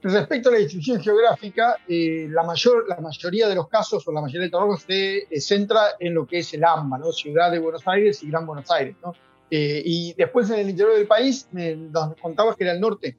Respecto 0.00 0.48
a 0.48 0.52
la 0.52 0.58
distribución 0.58 1.00
geográfica, 1.00 1.76
eh, 1.88 2.28
la, 2.30 2.44
mayor, 2.44 2.88
la 2.88 2.96
mayoría 3.00 3.48
de 3.48 3.56
los 3.56 3.68
casos 3.68 4.06
o 4.06 4.12
la 4.12 4.20
mayoría 4.20 4.42
de 4.42 4.50
trabajos 4.50 4.82
se 4.82 5.18
eh, 5.18 5.40
centra 5.40 5.80
en 5.98 6.14
lo 6.14 6.24
que 6.24 6.38
es 6.38 6.54
el 6.54 6.62
AMBA, 6.62 6.98
¿no? 6.98 7.12
Ciudad 7.12 7.50
de 7.50 7.58
Buenos 7.58 7.82
Aires 7.86 8.22
y 8.22 8.30
Gran 8.30 8.46
Buenos 8.46 8.70
Aires. 8.70 8.94
¿no? 9.02 9.12
Eh, 9.50 9.82
y 9.84 10.14
después 10.14 10.48
en 10.50 10.60
el 10.60 10.70
interior 10.70 10.94
del 10.96 11.06
país, 11.06 11.48
nos 11.52 12.14
contabas 12.16 12.54
que 12.56 12.64
era 12.64 12.74
el 12.74 12.80
norte. 12.80 13.16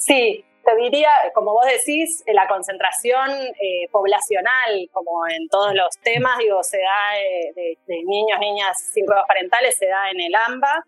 Sí, 0.00 0.44
te 0.64 0.76
diría, 0.76 1.10
como 1.34 1.52
vos 1.52 1.66
decís, 1.66 2.24
la 2.26 2.48
concentración 2.48 3.30
poblacional, 3.90 4.88
como 4.92 5.26
en 5.28 5.48
todos 5.48 5.74
los 5.74 5.98
temas, 6.02 6.38
digo, 6.38 6.62
se 6.62 6.78
da 6.78 7.12
de, 7.54 7.78
niños, 7.86 8.38
niñas 8.40 8.78
sin 8.92 9.06
pruebas 9.06 9.26
parentales, 9.26 9.76
se 9.76 9.86
da 9.86 10.10
en 10.10 10.20
el 10.20 10.34
AMBA, 10.34 10.84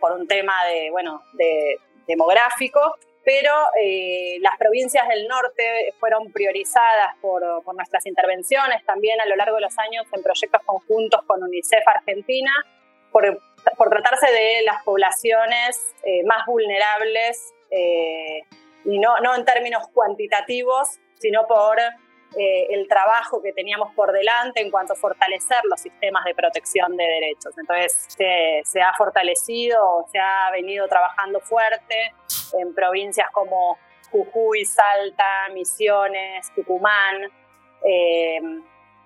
por 0.00 0.12
un 0.12 0.26
tema 0.26 0.54
de, 0.66 0.90
bueno, 0.90 1.22
de 1.34 1.76
demográfico 2.06 2.96
pero 3.24 3.52
eh, 3.80 4.38
las 4.40 4.56
provincias 4.58 5.06
del 5.08 5.26
norte 5.28 5.94
fueron 5.98 6.32
priorizadas 6.32 7.14
por, 7.20 7.42
nuestras 7.74 8.06
intervenciones 8.06 8.84
también 8.84 9.20
a 9.20 9.26
lo 9.26 9.36
largo 9.36 9.56
de 9.56 9.62
los 9.62 9.78
años 9.78 10.06
en 10.12 10.22
proyectos 10.22 10.62
conjuntos 10.64 11.22
con 11.26 11.42
UNICEF 11.42 11.86
Argentina, 11.86 12.50
por, 13.12 13.40
tratarse 13.90 14.30
de 14.30 14.62
las 14.62 14.82
poblaciones 14.84 15.94
eh, 16.02 16.22
más 16.24 16.46
vulnerables, 16.46 17.52
eh, 17.70 18.42
y 18.84 18.98
no, 18.98 19.20
no 19.20 19.34
en 19.34 19.44
términos 19.44 19.88
cuantitativos, 19.92 20.98
sino 21.18 21.46
por 21.46 21.78
el 22.36 22.86
trabajo 22.86 23.42
que 23.42 23.52
teníamos 23.52 23.92
por 23.92 24.12
delante 24.12 24.60
en 24.60 24.70
cuanto 24.70 24.92
a 24.92 24.96
fortalecer 24.96 25.58
los 25.64 25.80
sistemas 25.80 26.24
de 26.24 26.32
protección 26.32 26.96
de 26.96 27.02
derechos. 27.02 27.58
Entonces 27.58 28.06
se, 28.06 28.62
se 28.64 28.80
ha 28.80 28.94
fortalecido, 28.96 30.06
se 30.12 30.20
ha 30.20 30.48
venido 30.52 30.86
trabajando 30.86 31.40
fuerte 31.40 32.14
en 32.60 32.72
provincias 32.72 33.28
como 33.32 33.76
Jujuy, 34.10 34.64
Salta, 34.64 35.48
Misiones, 35.52 36.52
Tucumán, 36.54 37.30
eh, 37.84 38.40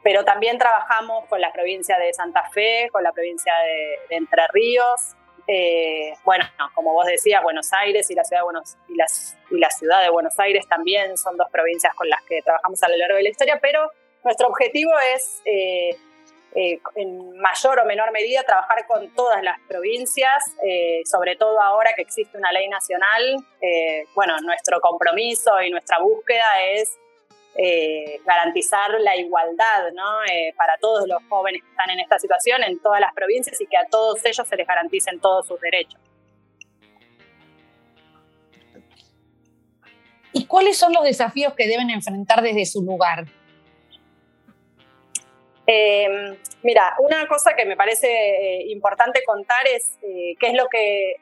pero 0.02 0.24
también 0.24 0.58
trabajamos 0.58 1.26
con 1.26 1.40
la 1.40 1.52
provincia 1.52 1.98
de 1.98 2.12
Santa 2.12 2.48
Fe, 2.50 2.88
con 2.92 3.02
la 3.02 3.12
provincia 3.12 3.52
de, 3.64 4.16
Entre 4.16 4.46
Ríos, 4.52 5.14
eh, 5.46 6.14
bueno, 6.24 6.44
como 6.74 6.92
vos 6.92 7.06
decías, 7.06 7.42
Buenos 7.42 7.72
Aires 7.72 8.10
y 8.10 8.14
la, 8.14 8.24
ciudad 8.24 8.40
de 8.40 8.44
Buenos, 8.44 8.76
y, 8.88 8.94
y 9.54 9.58
la 9.58 9.70
ciudad 9.70 10.02
de 10.02 10.10
Buenos 10.10 10.38
Aires 10.38 10.66
también 10.68 11.16
son 11.18 11.36
dos 11.36 11.48
provincias 11.50 11.94
con 11.94 12.08
las 12.08 12.22
que 12.22 12.40
trabajamos 12.42 12.82
a 12.82 12.88
lo 12.88 12.96
largo 12.96 13.16
de 13.16 13.24
la 13.24 13.28
historia, 13.28 13.58
pero 13.60 13.90
nuestro 14.22 14.48
objetivo 14.48 14.92
es 15.14 15.42
eh, 15.44 15.90
eh, 16.54 16.80
en 16.94 17.36
mayor 17.38 17.80
o 17.80 17.84
menor 17.84 18.10
medida 18.12 18.42
trabajar 18.44 18.86
con 18.86 19.12
todas 19.14 19.42
las 19.42 19.58
provincias, 19.68 20.44
sobre 21.04 21.36
todo 21.36 21.60
ahora 21.60 21.92
que 21.94 22.02
existe 22.02 22.38
una 22.38 22.52
ley 22.52 22.68
nacional. 22.68 23.36
Bueno, 24.14 24.38
nuestro 24.40 24.80
compromiso 24.80 25.60
y 25.60 25.70
nuestra 25.70 25.98
búsqueda 25.98 26.44
es 26.70 26.96
garantizar 28.24 28.90
la 29.00 29.16
igualdad 29.16 29.92
¿no? 29.94 30.18
para 30.56 30.76
todos 30.80 31.06
los 31.06 31.22
jóvenes 31.28 31.62
que 31.62 31.70
están 31.70 31.90
en 31.90 32.00
esta 32.00 32.18
situación 32.18 32.62
en 32.64 32.80
todas 32.80 33.00
las 33.00 33.12
provincias 33.14 33.60
y 33.60 33.66
que 33.66 33.76
a 33.76 33.86
todos 33.86 34.24
ellos 34.24 34.46
se 34.46 34.56
les 34.56 34.66
garanticen 34.66 35.20
todos 35.20 35.46
sus 35.46 35.60
derechos. 35.60 36.00
¿Y 40.32 40.46
cuáles 40.46 40.76
son 40.76 40.92
los 40.92 41.04
desafíos 41.04 41.54
que 41.54 41.68
deben 41.68 41.90
enfrentar 41.90 42.42
desde 42.42 42.66
su 42.66 42.82
lugar? 42.82 43.24
Eh, 45.66 46.36
mira, 46.62 46.94
una 46.98 47.26
cosa 47.28 47.54
que 47.56 47.64
me 47.64 47.76
parece 47.76 48.08
eh, 48.08 48.64
importante 48.66 49.22
contar 49.24 49.66
es 49.66 49.96
eh, 50.02 50.34
qué 50.38 50.48
es 50.48 50.54
lo 50.54 50.66
que 50.68 51.16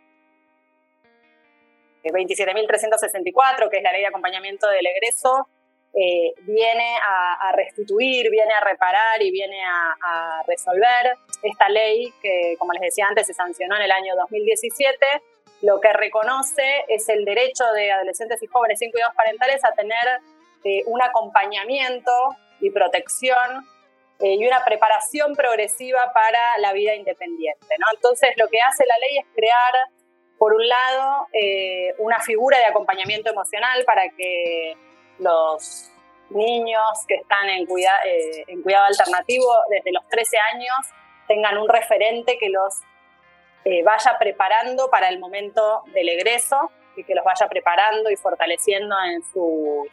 27.364, 2.05 3.71
que 3.71 3.77
es 3.77 3.83
la 3.83 3.93
ley 3.93 4.01
de 4.01 4.09
acompañamiento 4.09 4.69
del 4.69 4.87
egreso, 4.87 5.47
viene 5.93 6.97
a, 7.07 7.53
restituir, 7.53 8.31
viene 8.31 8.53
a 8.55 8.65
reparar 8.65 9.23
y 9.23 9.31
viene 9.31 9.63
a, 9.65 10.43
resolver. 10.47 11.17
Esta 11.43 11.69
ley, 11.69 12.13
que 12.23 12.57
como 12.59 12.73
les 12.73 12.83
decía 12.83 13.07
antes, 13.09 13.27
se 13.27 13.35
sancionó 13.35 13.77
en 13.77 13.83
el 13.83 13.93
año 13.93 14.15
2017, 14.17 15.07
lo 15.63 15.81
que 15.81 15.93
reconoce 15.93 16.85
es 16.89 17.09
el 17.09 17.25
derecho 17.25 17.65
de 17.73 17.93
adolescentes 17.93 18.43
y 18.43 18.47
jóvenes 18.47 18.79
sin 18.79 18.91
cuidados 18.91 19.15
parentales 19.15 19.65
a 19.65 19.73
tener 19.73 20.21
un 20.87 21.03
acompañamiento 21.03 22.13
y 22.61 22.71
protección 22.71 23.67
eh, 24.21 24.37
y 24.39 24.47
una 24.47 24.65
preparación 24.65 25.35
progresiva 25.35 26.13
para 26.15 26.59
la 26.59 26.73
vida 26.73 26.95
independiente. 26.95 27.67
¿no? 27.79 27.87
Entonces, 27.95 28.31
lo 28.37 28.49
que 28.49 28.61
hace 28.61 28.87
la 28.87 28.97
ley 28.99 29.19
es 29.19 29.27
crear, 29.35 29.73
por 30.39 30.55
un 30.55 30.67
lado, 30.67 31.27
eh, 31.33 31.95
una 31.99 32.21
figura 32.21 32.59
de 32.59 32.67
acompañamiento 32.67 33.31
emocional 33.31 33.85
para 33.85 34.09
que 34.11 34.77
los 35.19 35.91
niños 36.31 36.83
que 37.07 37.17
están 37.17 37.49
en, 37.49 37.63
eh, 37.65 38.45
en 38.47 38.63
cuidado 38.63 38.87
alternativo 38.87 39.47
desde 39.69 39.93
los 39.93 40.07
13 40.09 40.37
años 40.55 40.77
tengan 41.29 41.59
un 41.59 41.69
referente 41.69 42.39
que 42.39 42.49
los 42.49 42.81
vaya 43.85 44.19
preparando 44.19 44.91
para 44.91 45.09
el 45.09 45.21
momento 45.21 45.85
del 45.95 46.09
egreso 46.09 46.73
y 46.97 47.05
que 47.05 47.15
los 47.15 47.25
vaya 47.25 47.47
preparando 47.49 48.11
y 48.11 48.17
fortaleciendo 48.17 48.97
en 49.05 49.23
su 49.33 49.87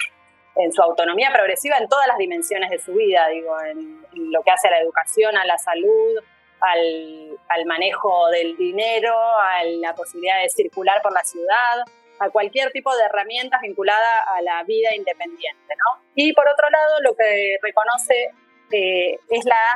en 0.55 0.73
su 0.73 0.81
autonomía 0.81 1.31
progresiva 1.31 1.77
en 1.77 1.87
todas 1.87 2.07
las 2.07 2.17
dimensiones 2.17 2.69
de 2.69 2.79
su 2.79 2.93
vida, 2.93 3.27
digo, 3.29 3.59
en, 3.61 3.99
lo 4.31 4.41
que 4.43 4.51
hace 4.51 4.67
a 4.67 4.71
la 4.71 4.81
educación, 4.81 5.37
a 5.37 5.45
la 5.45 5.57
salud, 5.57 6.17
al, 6.59 7.65
manejo 7.65 8.27
del 8.29 8.57
dinero, 8.57 9.15
a 9.15 9.63
la 9.63 9.93
posibilidad 9.93 10.41
de 10.41 10.49
circular 10.49 11.01
por 11.01 11.13
la 11.13 11.23
ciudad, 11.23 11.85
a 12.19 12.29
cualquier 12.29 12.71
tipo 12.71 12.95
de 12.95 13.03
herramientas 13.03 13.61
vinculada 13.61 14.23
a 14.35 14.41
la 14.41 14.63
vida 14.63 14.93
independiente. 14.95 15.75
¿no? 15.75 16.03
Y 16.15 16.33
por 16.33 16.45
otro 16.47 16.69
lado, 16.69 17.01
lo 17.01 17.15
que 17.15 17.57
reconoce 17.61 18.31
eh, 18.71 19.19
es 19.29 19.45
la 19.45 19.75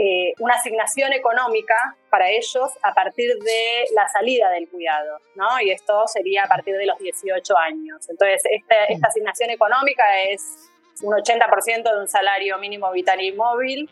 eh, 0.00 0.32
una 0.38 0.54
asignación 0.54 1.12
económica 1.12 1.74
para 2.08 2.30
ellos 2.30 2.70
a 2.82 2.94
partir 2.94 3.34
de 3.34 3.84
la 3.96 4.08
salida 4.08 4.48
del 4.50 4.68
cuidado, 4.68 5.18
¿no? 5.34 5.60
Y 5.60 5.72
esto 5.72 6.06
sería 6.06 6.44
a 6.44 6.46
partir 6.46 6.76
de 6.76 6.86
los 6.86 6.96
18 7.00 7.58
años. 7.58 8.08
Entonces, 8.08 8.42
este, 8.48 8.92
esta 8.92 9.08
asignación 9.08 9.50
económica 9.50 10.04
es 10.22 10.70
un 11.02 11.14
80% 11.14 11.82
de 11.82 11.98
un 11.98 12.06
salario 12.06 12.58
mínimo 12.58 12.92
vital 12.92 13.20
y 13.20 13.32
móvil, 13.32 13.90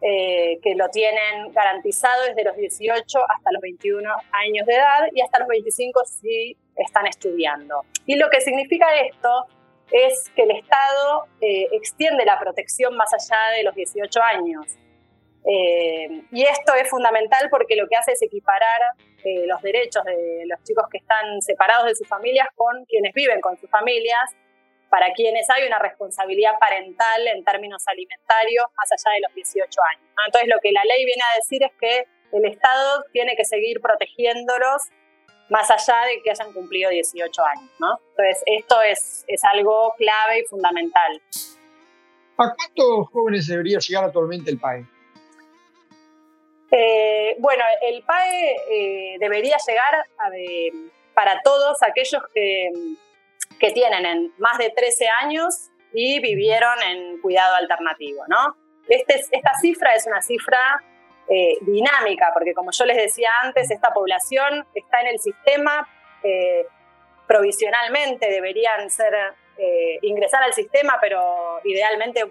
eh, 0.00 0.58
que 0.60 0.74
lo 0.74 0.88
tienen 0.88 1.52
garantizado 1.52 2.24
desde 2.24 2.42
los 2.42 2.56
18 2.56 3.18
hasta 3.28 3.52
los 3.52 3.62
21 3.62 4.10
años 4.32 4.66
de 4.66 4.74
edad 4.74 5.08
y 5.12 5.20
hasta 5.20 5.38
los 5.38 5.46
25 5.46 6.02
si 6.04 6.56
están 6.76 7.06
estudiando. 7.06 7.84
Y 8.06 8.16
lo 8.16 8.28
que 8.30 8.40
significa 8.40 8.86
esto 9.00 9.46
es 9.90 10.30
que 10.34 10.42
el 10.42 10.50
Estado 10.52 11.26
eh, 11.40 11.68
extiende 11.72 12.24
la 12.24 12.38
protección 12.38 12.96
más 12.96 13.12
allá 13.12 13.56
de 13.56 13.62
los 13.62 13.74
18 13.74 14.22
años. 14.22 14.66
Eh, 15.46 16.22
y 16.32 16.42
esto 16.42 16.74
es 16.74 16.88
fundamental 16.88 17.48
porque 17.50 17.76
lo 17.76 17.86
que 17.86 17.96
hace 17.96 18.12
es 18.12 18.22
equiparar 18.22 18.80
eh, 19.24 19.46
los 19.46 19.60
derechos 19.60 20.02
de 20.04 20.44
los 20.46 20.62
chicos 20.64 20.86
que 20.90 20.98
están 20.98 21.40
separados 21.42 21.86
de 21.86 21.94
sus 21.94 22.08
familias 22.08 22.48
con 22.54 22.84
quienes 22.86 23.12
viven 23.12 23.40
con 23.40 23.58
sus 23.58 23.68
familias, 23.70 24.30
para 24.88 25.12
quienes 25.12 25.48
hay 25.50 25.66
una 25.66 25.78
responsabilidad 25.78 26.58
parental 26.58 27.26
en 27.26 27.44
términos 27.44 27.82
alimentarios 27.86 28.64
más 28.76 28.90
allá 28.92 29.14
de 29.14 29.20
los 29.22 29.34
18 29.34 29.80
años. 29.82 30.08
Entonces 30.26 30.48
lo 30.48 30.60
que 30.60 30.72
la 30.72 30.84
ley 30.84 31.04
viene 31.04 31.22
a 31.32 31.36
decir 31.36 31.62
es 31.62 31.72
que 31.80 32.06
el 32.32 32.44
Estado 32.46 33.04
tiene 33.12 33.36
que 33.36 33.44
seguir 33.44 33.80
protegiéndolos 33.80 34.82
más 35.50 35.70
allá 35.70 35.96
de 36.06 36.22
que 36.22 36.30
hayan 36.30 36.52
cumplido 36.52 36.90
18 36.90 37.44
años. 37.44 37.70
¿no? 37.78 38.00
Entonces 38.10 38.42
esto 38.46 38.82
es, 38.82 39.24
es 39.26 39.44
algo 39.44 39.94
clave 39.96 40.40
y 40.40 40.44
fundamental. 40.44 41.22
¿A 42.36 42.52
cuántos 42.52 43.08
jóvenes 43.12 43.46
debería 43.46 43.78
llegar 43.78 44.04
actualmente 44.04 44.50
el 44.50 44.58
país? 44.58 44.86
Eh, 46.76 47.36
bueno, 47.38 47.62
el 47.82 48.02
PAE 48.02 48.56
eh, 48.68 49.16
debería 49.20 49.56
llegar 49.64 50.06
para 51.14 51.40
todos 51.42 51.78
aquellos 51.82 52.22
que, 52.32 52.70
tienen 53.72 54.30
más 54.36 54.58
de 54.58 54.68
13 54.68 55.08
años 55.08 55.70
y 55.94 56.20
vivieron 56.20 56.82
en 56.82 57.18
cuidado 57.22 57.54
alternativo, 57.54 58.22
¿no? 58.28 58.54
Este 58.86 59.14
esta 59.30 59.54
cifra 59.58 59.94
es 59.94 60.06
una 60.06 60.20
cifra 60.20 60.84
eh, 61.28 61.56
dinámica, 61.62 62.30
porque 62.34 62.54
como 62.54 62.70
yo 62.72 62.84
les 62.84 62.96
decía 62.96 63.30
antes, 63.42 63.70
esta 63.70 63.92
población 63.92 64.66
está 64.74 65.00
en 65.00 65.08
el 65.08 65.18
sistema 65.18 65.88
provisionalmente, 67.26 68.30
deberían 68.30 68.88
ser 68.88 69.14
ingresar 70.00 70.42
al 70.42 70.54
sistema, 70.54 70.96
pero 71.02 71.60
idealmente 71.64 72.24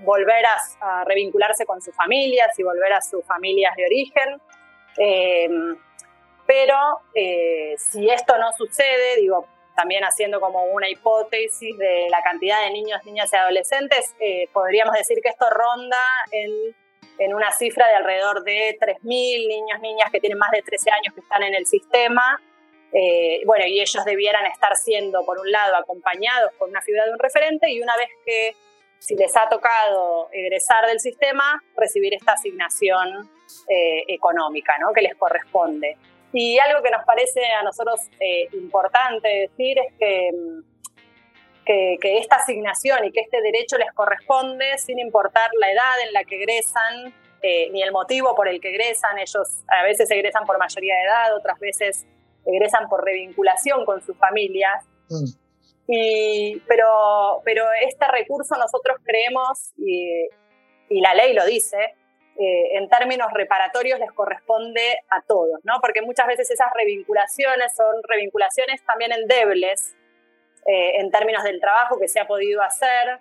volver 0.00 0.44
a, 0.80 1.04
revincularse 1.04 1.66
con 1.66 1.80
sus 1.80 1.94
familias 1.94 2.58
y 2.58 2.62
volver 2.62 2.92
a 2.92 3.00
sus 3.00 3.24
familias 3.24 3.74
de 3.76 3.86
origen. 3.86 4.40
Em, 4.96 5.76
pero 6.46 6.76
eh, 7.14 7.74
si 7.78 8.10
esto 8.10 8.36
no 8.38 8.52
sucede, 8.52 9.16
digo, 9.16 9.46
también 9.76 10.02
haciendo 10.04 10.40
como 10.40 10.64
una 10.64 10.88
hipótesis 10.88 11.76
de 11.78 12.08
la 12.10 12.22
cantidad 12.22 12.62
de 12.64 12.70
niños, 12.70 13.04
niñas 13.04 13.32
y 13.32 13.36
adolescentes, 13.36 14.14
eh, 14.20 14.48
podríamos 14.52 14.94
decir 14.94 15.18
que 15.22 15.28
esto 15.28 15.48
ronda 15.48 15.96
en, 16.32 16.50
en, 17.20 17.34
una 17.34 17.52
cifra 17.52 17.86
de 17.88 17.94
alrededor 17.94 18.42
de 18.42 18.76
3.000 18.80 19.02
niños, 19.02 19.80
niñas 19.80 20.10
que 20.10 20.20
tienen 20.20 20.38
más 20.38 20.50
de 20.50 20.62
13 20.62 20.90
años 20.90 21.14
que 21.14 21.20
están 21.20 21.42
en 21.42 21.54
el 21.54 21.66
sistema. 21.66 22.40
Eh, 22.92 23.42
bueno, 23.46 23.64
y 23.66 23.80
ellos 23.80 24.04
debieran 24.04 24.46
estar 24.46 24.74
siendo, 24.76 25.24
por 25.24 25.38
un 25.38 25.50
lado, 25.50 25.76
acompañados 25.76 26.52
por 26.58 26.68
una 26.68 26.80
figura 26.82 27.04
de 27.04 27.12
un 27.12 27.18
referente 27.18 27.70
y 27.70 27.80
una 27.80 27.96
vez 27.96 28.08
que 28.26 28.56
si 28.98 29.16
les 29.16 29.34
ha 29.36 29.48
tocado 29.48 30.28
egresar 30.32 30.86
del 30.86 31.00
sistema, 31.00 31.62
recibir 31.76 32.14
esta 32.14 32.32
asignación 32.32 33.30
eh, 33.68 34.04
económica 34.08 34.76
¿no? 34.78 34.92
que 34.92 35.02
les 35.02 35.14
corresponde. 35.16 35.96
Y 36.32 36.58
algo 36.58 36.82
que 36.82 36.90
nos 36.90 37.04
parece 37.04 37.44
a 37.46 37.62
nosotros 37.62 38.00
eh, 38.20 38.48
importante 38.52 39.28
decir 39.28 39.78
es 39.78 39.92
que, 39.98 40.30
que, 42.00 42.18
esta 42.18 42.36
asignación 42.36 43.04
y 43.04 43.12
que 43.12 43.20
este 43.20 43.40
derecho 43.40 43.76
les 43.78 43.92
corresponde 43.92 44.78
sin 44.78 44.98
importar 44.98 45.50
la 45.58 45.70
edad 45.70 46.00
en 46.06 46.12
la 46.12 46.24
que 46.24 46.36
egresan, 46.36 47.14
eh, 47.42 47.70
ni 47.70 47.82
el 47.82 47.92
motivo 47.92 48.34
por 48.34 48.48
el 48.48 48.60
que 48.60 48.70
egresan. 48.70 49.18
Ellos 49.18 49.62
a 49.68 49.82
veces 49.84 50.10
egresan 50.10 50.46
por 50.46 50.58
mayoría 50.58 50.94
de 50.96 51.02
edad, 51.02 51.36
otras 51.36 51.58
veces 51.58 52.06
egresan 52.44 52.88
por 52.88 53.04
revinculación 53.04 53.84
con 53.84 54.00
sus 54.02 54.16
familias. 54.16 54.84
Mm. 55.08 55.24
Y, 55.92 56.62
pero, 56.68 57.42
pero 57.44 57.64
este 57.86 58.06
recurso 58.08 58.56
nosotros 58.56 58.98
creemos, 59.02 59.72
y, 59.76 60.28
y 60.88 61.00
la 61.00 61.14
ley 61.14 61.34
lo 61.34 61.44
dice, 61.44 61.78
eh, 62.38 62.78
en 62.78 62.88
términos 62.88 63.26
reparatorios 63.32 63.98
les 63.98 64.12
corresponde 64.12 65.00
a 65.10 65.20
todos, 65.22 65.60
¿no? 65.64 65.74
Porque 65.80 66.00
muchas 66.00 66.26
veces 66.26 66.50
esas 66.50 66.68
revinculaciones 66.74 67.74
son 67.76 68.02
revinculaciones 68.08 68.84
también 68.86 69.12
endebles 69.12 69.96
eh, 70.66 71.00
en 71.00 71.10
términos 71.10 71.42
del 71.44 71.60
trabajo 71.60 71.98
que 71.98 72.08
se 72.08 72.20
ha 72.20 72.26
podido 72.26 72.62
hacer. 72.62 73.18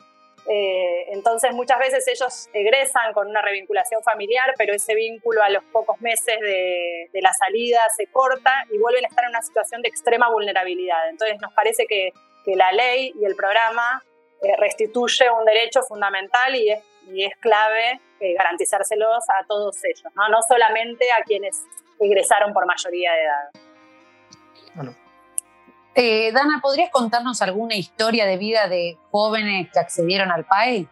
Eh, 0.48 1.06
entonces 1.12 1.52
muchas 1.54 1.80
veces 1.80 2.08
ellos 2.08 2.50
egresan 2.54 3.14
con 3.14 3.28
una 3.28 3.42
revinculación 3.42 4.02
familiar, 4.04 4.54
pero 4.58 4.74
ese 4.74 4.96
vínculo 4.96 5.44
a 5.44 5.50
los 5.50 5.64
pocos 5.66 6.00
meses 6.02 6.40
de, 6.40 7.10
de 7.12 7.22
la 7.22 7.34
salida 7.34 7.82
se 7.96 8.08
corta 8.08 8.66
y 8.72 8.78
vuelven 8.78 9.06
a 9.06 9.08
estar 9.10 9.26
en 9.26 9.32
una 9.32 9.42
situación 9.42 9.82
de 9.82 9.90
extrema 9.90 10.30
vulnerabilidad. 10.30 11.10
Entonces 11.10 11.38
nos 11.42 11.54
parece 11.54 11.86
que, 11.88 12.12
que 12.46 12.56
la 12.56 12.72
ley 12.72 13.14
y 13.20 13.26
el 13.26 13.36
programa 13.36 14.04
restituye 14.58 15.30
un 15.30 15.44
derecho 15.44 15.82
fundamental 15.84 16.56
y 16.56 16.72
es, 16.72 16.80
y 17.08 17.26
es 17.26 17.36
clave 17.38 18.00
eh, 18.22 18.34
garantizárselos 18.34 19.24
a 19.30 19.46
todos 19.48 19.78
ellos, 19.86 20.12
¿no? 20.14 20.28
no 20.28 20.42
solamente 20.42 21.10
a 21.10 21.24
quienes 21.24 21.64
ingresaron 22.02 22.52
por 22.54 22.66
mayoría 22.66 23.14
de 23.14 23.24
edad. 23.24 23.50
Eh, 26.02 26.32
Dana, 26.32 26.60
¿podrías 26.62 26.90
contarnos 26.92 27.42
alguna 27.42 27.76
historia 27.76 28.26
de 28.26 28.38
vida 28.38 28.70
de 28.70 28.98
jóvenes 29.12 29.68
que 29.74 29.80
accedieron 29.80 30.32
al 30.32 30.46
PAE? 30.46 30.88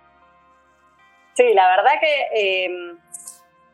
Sí, 1.33 1.53
la 1.53 1.69
verdad 1.69 1.91
que, 2.01 2.65
em, 2.65 2.99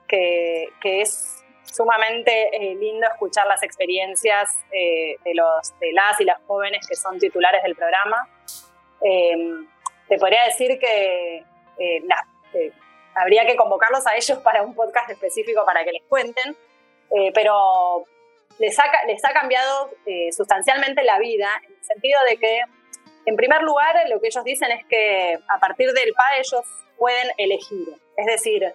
que, 0.07 1.01
es 1.01 1.43
sumamente 1.63 2.55
eh, 2.55 2.75
lindo 2.75 3.07
escuchar 3.07 3.47
las 3.47 3.63
experiencias 3.63 4.59
de, 4.69 5.17
los, 5.33 5.79
de 5.79 5.91
las 5.91 6.21
y 6.21 6.23
las 6.23 6.37
jóvenes 6.45 6.85
que 6.87 6.95
son 6.95 7.17
titulares 7.17 7.63
del 7.63 7.75
programa. 7.75 8.29
Em, 9.01 9.67
te 10.07 10.19
podría 10.19 10.45
decir 10.45 10.77
que 10.77 11.43
las, 12.03 12.21
habría 13.15 13.45
que 13.47 13.55
convocarlos 13.55 14.05
a 14.07 14.15
ellos 14.15 14.37
para 14.43 14.61
un 14.61 14.75
podcast 14.75 15.09
específico 15.09 15.65
para 15.65 15.83
que 15.83 15.93
les 15.93 16.03
cuenten, 16.03 16.55
eh, 17.11 17.31
pero 17.33 18.05
les 18.59 18.77
ha, 18.79 18.83
les 19.07 19.23
ha 19.25 19.33
cambiado 19.33 19.91
eh, 20.05 20.31
sustancialmente 20.31 21.03
la 21.03 21.19
vida, 21.19 21.49
en 21.65 21.73
el 21.73 21.83
sentido 21.83 22.19
de 22.29 22.37
que, 22.37 22.61
en 23.25 23.35
primer 23.35 23.61
lugar, 23.63 23.95
lo 24.09 24.19
que 24.19 24.27
ellos 24.27 24.43
dicen 24.43 24.71
es 24.71 24.85
que 24.85 25.39
a 25.49 25.59
partir 25.59 25.91
del 25.91 26.13
PA 26.13 26.37
ellos 26.37 26.65
pueden 26.97 27.31
elegir. 27.37 27.87
Es 28.17 28.25
decir, 28.25 28.73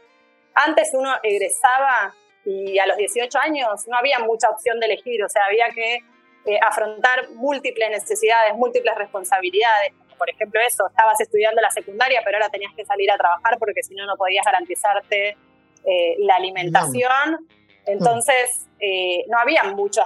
antes 0.54 0.90
uno 0.94 1.14
egresaba 1.22 2.14
y 2.44 2.78
a 2.78 2.86
los 2.86 2.96
18 2.96 3.38
años 3.38 3.86
no 3.88 3.96
había 3.96 4.18
mucha 4.20 4.48
opción 4.50 4.80
de 4.80 4.86
elegir, 4.86 5.22
o 5.22 5.28
sea, 5.28 5.44
había 5.46 5.68
que 5.70 5.96
eh, 6.46 6.58
afrontar 6.62 7.30
múltiples 7.30 7.90
necesidades, 7.90 8.54
múltiples 8.54 8.94
responsabilidades, 8.96 9.92
por 10.18 10.28
ejemplo, 10.28 10.60
eso, 10.66 10.86
estabas 10.88 11.20
estudiando 11.20 11.62
la 11.62 11.70
secundaria, 11.70 12.20
pero 12.24 12.36
ahora 12.36 12.50
tenías 12.50 12.74
que 12.74 12.84
salir 12.84 13.10
a 13.10 13.16
trabajar 13.16 13.56
porque 13.58 13.82
si 13.82 13.94
no, 13.94 14.04
no 14.04 14.16
podías 14.16 14.44
garantizarte 14.44 15.36
eh, 15.84 16.16
la 16.18 16.36
alimentación. 16.36 17.48
Entonces, 17.88 18.66
eh, 18.80 19.24
no 19.28 19.38
había 19.38 19.64
muchos 19.64 20.04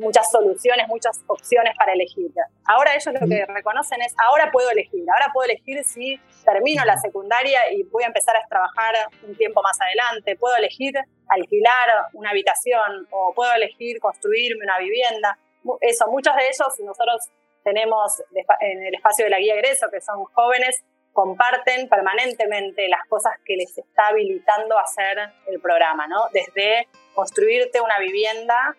muchas 0.00 0.30
soluciones, 0.30 0.88
muchas 0.88 1.22
opciones 1.26 1.74
para 1.76 1.92
elegir. 1.92 2.30
Ahora 2.64 2.94
ellos 2.94 3.14
lo 3.18 3.26
que 3.26 3.46
reconocen 3.46 4.02
es, 4.02 4.14
ahora 4.18 4.50
puedo 4.50 4.68
elegir, 4.70 5.04
ahora 5.10 5.30
puedo 5.32 5.48
elegir 5.48 5.82
si 5.84 6.20
termino 6.44 6.84
la 6.84 6.98
secundaria 6.98 7.72
y 7.72 7.84
voy 7.84 8.02
a 8.02 8.08
empezar 8.08 8.36
a 8.36 8.46
trabajar 8.48 8.94
un 9.26 9.34
tiempo 9.36 9.62
más 9.62 9.80
adelante, 9.80 10.36
puedo 10.36 10.56
elegir 10.56 10.94
alquilar 11.28 12.08
una 12.14 12.30
habitación 12.30 13.06
o 13.10 13.32
puedo 13.32 13.52
elegir 13.54 14.00
construirme 14.00 14.64
una 14.64 14.78
vivienda. 14.78 15.38
Eso, 15.80 16.08
muchos 16.08 16.34
de 16.34 16.42
ellos 16.42 16.80
nosotros 16.80 17.28
tenemos 17.62 18.22
en 18.60 18.86
el 18.86 18.94
espacio 18.94 19.26
de 19.26 19.30
la 19.30 19.38
guía 19.38 19.54
egreso, 19.54 19.88
que 19.90 20.00
son 20.00 20.24
jóvenes, 20.24 20.82
comparten 21.12 21.88
permanentemente 21.88 22.88
las 22.88 23.04
cosas 23.08 23.34
que 23.44 23.56
les 23.56 23.76
está 23.76 24.08
habilitando 24.08 24.78
a 24.78 24.82
hacer 24.82 25.18
el 25.46 25.60
programa, 25.60 26.06
¿no? 26.06 26.24
Desde 26.32 26.88
construirte 27.14 27.80
una 27.80 27.98
vivienda, 27.98 28.76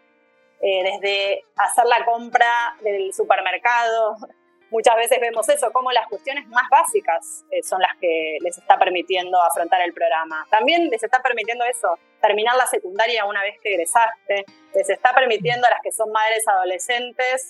eh, 0.61 0.83
desde 0.83 1.43
hacer 1.57 1.85
la 1.85 2.05
compra 2.05 2.75
del 2.81 3.13
supermercado. 3.13 4.17
Muchas 4.71 4.95
veces 4.97 5.19
vemos 5.19 5.49
eso, 5.49 5.71
como 5.71 5.91
las 5.91 6.07
cuestiones 6.07 6.47
más 6.47 6.69
básicas 6.69 7.43
eh, 7.49 7.63
son 7.63 7.81
las 7.81 7.95
que 7.99 8.37
les 8.41 8.55
está 8.57 8.77
permitiendo 8.77 9.41
afrontar 9.41 9.81
el 9.81 9.93
programa. 9.93 10.45
También 10.51 10.89
les 10.89 11.03
está 11.03 11.19
permitiendo 11.23 11.65
eso, 11.65 11.97
terminar 12.21 12.55
la 12.55 12.67
secundaria 12.67 13.25
una 13.25 13.41
vez 13.41 13.59
que 13.61 13.73
egresaste, 13.73 14.45
les 14.75 14.89
está 14.89 15.11
permitiendo 15.13 15.65
a 15.65 15.71
las 15.71 15.81
que 15.81 15.91
son 15.91 16.11
madres 16.11 16.47
adolescentes 16.47 17.49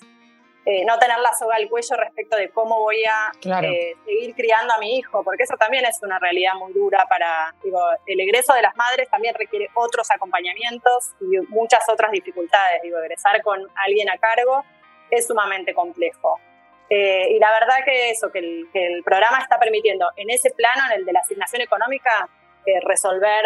eh, 0.65 0.84
no 0.86 1.00
tener 1.00 1.17
la 1.19 1.34
soga 1.34 1.56
al 1.56 1.69
cuello 1.69 1.95
respecto 1.95 2.36
de 2.36 2.50
cómo 2.50 2.80
voy 2.80 3.04
a 3.06 3.32
eh, 3.63 3.95
seguir 4.06 4.36
criando 4.36 4.74
a 4.74 4.78
mi 4.78 4.98
hijo, 4.98 5.24
porque 5.24 5.43
eso 5.43 5.56
también 5.58 5.86
es 5.86 5.98
una 6.04 6.19
realidad 6.19 6.54
muy 6.56 6.74
dura 6.74 7.06
para, 7.10 7.56
digo, 7.63 7.80
el 8.06 8.19
egreso 8.19 8.54
de 8.54 8.62
las 8.62 8.76
madres 8.76 9.10
también 9.10 9.34
requiere 9.36 9.69
otros 9.74 10.12
acompañamientos 10.12 11.13
y 11.22 11.38
muchas 11.48 11.88
otras 11.88 12.12
dificultades, 12.12 12.82
digo, 12.84 13.00
egresar 13.00 13.41
con 13.41 13.67
alguien 13.76 14.10
a 14.10 14.17
cargo 14.17 14.63
es 15.10 15.26
sumamente 15.28 15.74
complejo. 15.74 16.39
Eh, 16.89 17.32
y 17.32 17.39
la 17.39 17.52
verdad 17.52 17.78
que 17.86 18.10
eso, 18.10 18.30
que 18.32 18.39
el, 18.39 19.04
programa 19.04 19.39
está 19.39 19.60
permitiendo 19.60 20.12
en 20.17 20.30
ese 20.30 20.52
plano, 20.52 20.82
en 20.91 21.00
el 21.00 21.06
de 21.06 21.13
la 21.13 21.22
asignación 21.22 21.62
económica, 21.62 22.28
resolver 22.84 23.43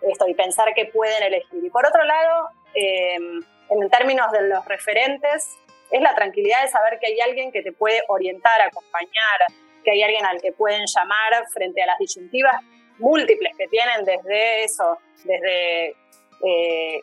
esto 0.00 0.26
y 0.26 0.34
pensar 0.34 0.74
que 0.74 0.86
pueden 0.86 1.22
elegir. 1.22 1.64
Y 1.64 1.70
por 1.70 1.86
otro 1.86 2.02
lado, 2.02 2.48
en 2.74 3.90
términos 3.90 4.32
de 4.32 4.48
los 4.48 4.64
referentes, 4.64 5.56
es 5.94 6.00
la 6.00 6.12
tranquilidad 6.12 6.62
de 6.62 6.68
saber 6.68 6.98
que 6.98 7.06
hay 7.06 7.20
alguien 7.20 7.52
que 7.52 7.62
te 7.62 7.70
puede 7.70 8.02
orientar, 8.08 8.60
acompañar, 8.60 9.38
que 9.84 9.92
hay 9.92 10.02
alguien 10.02 10.26
al 10.26 10.40
que 10.40 10.50
pueden 10.50 10.82
llamar 10.86 11.46
frente 11.52 11.82
a 11.82 11.86
las 11.86 11.98
disyuntivas 11.98 12.56
múltiples 12.98 13.52
que 13.56 13.68
tienen 13.68 14.04
desde 14.04 14.64
eso, 14.64 14.98
desde 15.22 15.90
eh, 16.44 17.00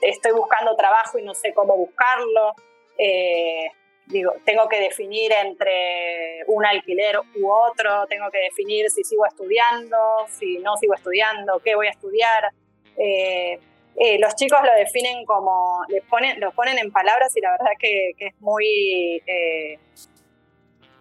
estoy 0.00 0.32
buscando 0.32 0.74
trabajo 0.74 1.18
y 1.18 1.22
no 1.22 1.34
sé 1.34 1.52
cómo 1.52 1.76
buscarlo, 1.76 2.54
eh, 2.96 3.72
digo, 4.06 4.32
tengo 4.46 4.66
que 4.70 4.80
definir 4.80 5.30
entre 5.32 6.42
un 6.46 6.64
alquiler 6.64 7.18
u 7.18 7.50
otro, 7.50 8.06
tengo 8.06 8.30
que 8.30 8.38
definir 8.38 8.88
si 8.88 9.04
sigo 9.04 9.26
estudiando, 9.26 9.98
si 10.30 10.58
no 10.60 10.78
sigo 10.78 10.94
estudiando, 10.94 11.60
qué 11.60 11.74
voy 11.74 11.88
a 11.88 11.90
estudiar. 11.90 12.48
Eh, 12.96 13.60
eh, 14.02 14.18
los 14.18 14.34
chicos 14.34 14.58
lo 14.64 14.72
definen 14.72 15.26
como, 15.26 15.84
ponen, 16.08 16.40
lo 16.40 16.52
ponen 16.52 16.78
en 16.78 16.90
palabras 16.90 17.36
y 17.36 17.40
la 17.42 17.50
verdad 17.50 17.72
que, 17.78 18.12
es 18.18 18.40
muy, 18.40 19.22
eh, 19.26 19.78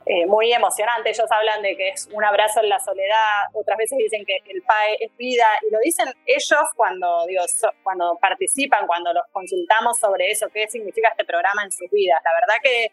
eh, 0.06 0.26
muy 0.26 0.52
emocionante. 0.52 1.12
Ellos 1.12 1.32
hablan 1.32 1.62
de 1.62 1.78
que 1.78 1.92
es 1.92 2.10
un 2.12 2.26
abrazo 2.26 2.60
en 2.62 2.68
la 2.68 2.78
soledad, 2.78 3.48
otras 3.54 3.78
veces 3.78 3.98
dicen 4.00 4.26
que 4.26 4.40
el 4.52 4.62
PAE 4.64 4.98
es 5.00 5.16
vida 5.16 5.46
y 5.66 5.72
lo 5.72 5.80
dicen 5.80 6.08
ellos 6.26 6.60
cuando, 6.76 7.26
digo, 7.26 7.42
cuando 7.84 8.18
participan, 8.20 8.86
cuando 8.86 9.14
los 9.14 9.24
consultamos 9.32 9.98
sobre 9.98 10.32
eso, 10.32 10.50
qué 10.54 10.68
significa 10.68 11.08
este 11.08 11.24
programa 11.24 11.64
en 11.64 11.72
sus 11.72 11.90
vidas. 11.92 12.20
La 12.26 12.34
verdad 12.34 12.56
que 12.62 12.92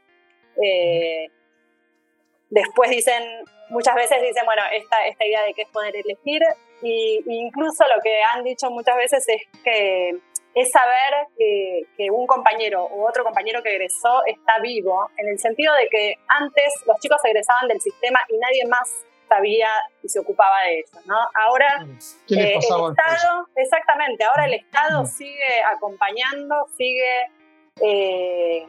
después 2.49 2.90
dicen, 2.90 3.25
muchas 3.71 3.97
veces 3.97 4.23
dicen, 4.23 4.45
bueno, 4.47 4.62
esta, 4.73 5.05
esta 5.09 5.27
idea 5.27 5.42
de 5.42 5.53
que 5.53 5.62
es 5.62 5.69
poder 5.71 5.97
elegir 5.97 6.42
y, 6.82 7.22
incluso 7.26 7.84
lo 7.94 8.00
que 8.02 8.20
han 8.22 8.44
dicho 8.44 8.70
muchas 8.70 8.96
veces 8.96 9.24
es 9.28 9.42
que 9.62 10.10
es 10.54 10.70
saber 10.70 11.28
que, 11.36 11.82
que, 11.96 12.10
un 12.10 12.26
compañero 12.26 12.88
u 12.90 13.06
otro 13.06 13.24
compañero 13.24 13.62
que 13.62 13.74
egresó 13.74 14.24
está 14.26 14.58
vivo, 14.60 15.10
en 15.18 15.28
el 15.28 15.38
sentido 15.38 15.74
de 15.74 15.88
que 15.88 16.14
antes 16.28 16.72
los 16.86 16.98
chicos 16.98 17.18
egresaban 17.24 17.68
del 17.68 17.80
sistema 17.80 18.20
y 18.28 18.38
nadie 18.38 18.64
más 18.66 19.04
sabía 19.28 19.68
y 20.02 20.08
se 20.08 20.18
ocupaba 20.18 20.62
de 20.68 20.80
eso, 20.80 20.98
¿no? 21.04 21.16
Ahora 21.34 21.86
¿Qué 22.26 22.34
eh, 22.34 22.52
el 22.54 22.58
Estado, 22.58 23.46
exactamente, 23.54 24.24
ahora 24.24 24.46
el 24.46 24.54
Estado 24.54 25.04
sigue 25.04 25.62
acompañando, 25.74 26.66
sigue 26.76 27.26
eh, 27.82 28.66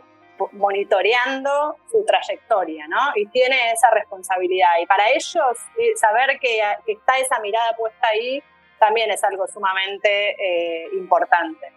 monitoreando 0.54 1.78
su 1.92 2.04
trayectoria, 2.06 2.88
¿no? 2.88 3.12
Y 3.16 3.28
tiene 3.28 3.72
esa 3.72 3.90
responsabilidad. 3.92 4.70
Y 4.82 4.86
para 4.86 5.10
ellos, 5.10 5.58
eh, 5.78 5.96
saber 5.96 6.40
que, 6.40 6.62
está 6.88 7.18
esa 7.20 7.40
mirada 7.40 7.76
puesta 7.78 8.08
ahí 8.08 8.42
también 8.80 9.10
es 9.12 9.24
algo 9.24 9.48
sumamente 9.48 10.32
eh, 10.32 10.90
importante. 10.94 11.72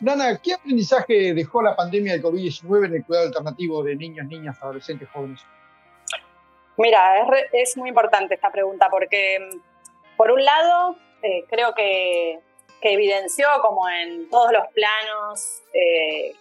Nana, 0.00 0.38
¿qué 0.42 0.54
aprendizaje 0.54 1.34
dejó 1.34 1.62
la 1.62 1.74
pandemia 1.74 2.12
del 2.12 2.22
COVID-19 2.22 2.86
en 2.86 2.94
el 2.94 3.04
cuidado 3.04 3.26
alternativo 3.26 3.82
de 3.82 3.96
niños, 3.96 4.26
niñas, 4.26 4.56
adolescentes, 4.62 5.08
jóvenes? 5.12 5.40
Mira, 6.76 7.26
es, 7.52 7.76
muy 7.76 7.88
importante 7.88 8.34
esta 8.34 8.50
pregunta 8.52 8.86
porque, 8.88 9.50
por 10.16 10.30
un 10.30 10.44
lado, 10.44 10.96
eh, 11.22 11.44
creo 11.48 11.74
que, 11.74 12.40
evidenció 12.80 13.48
como 13.60 13.88
en 13.88 14.30
todos 14.30 14.52
los 14.52 14.62
planos 14.68 15.62
eh, 15.74 16.32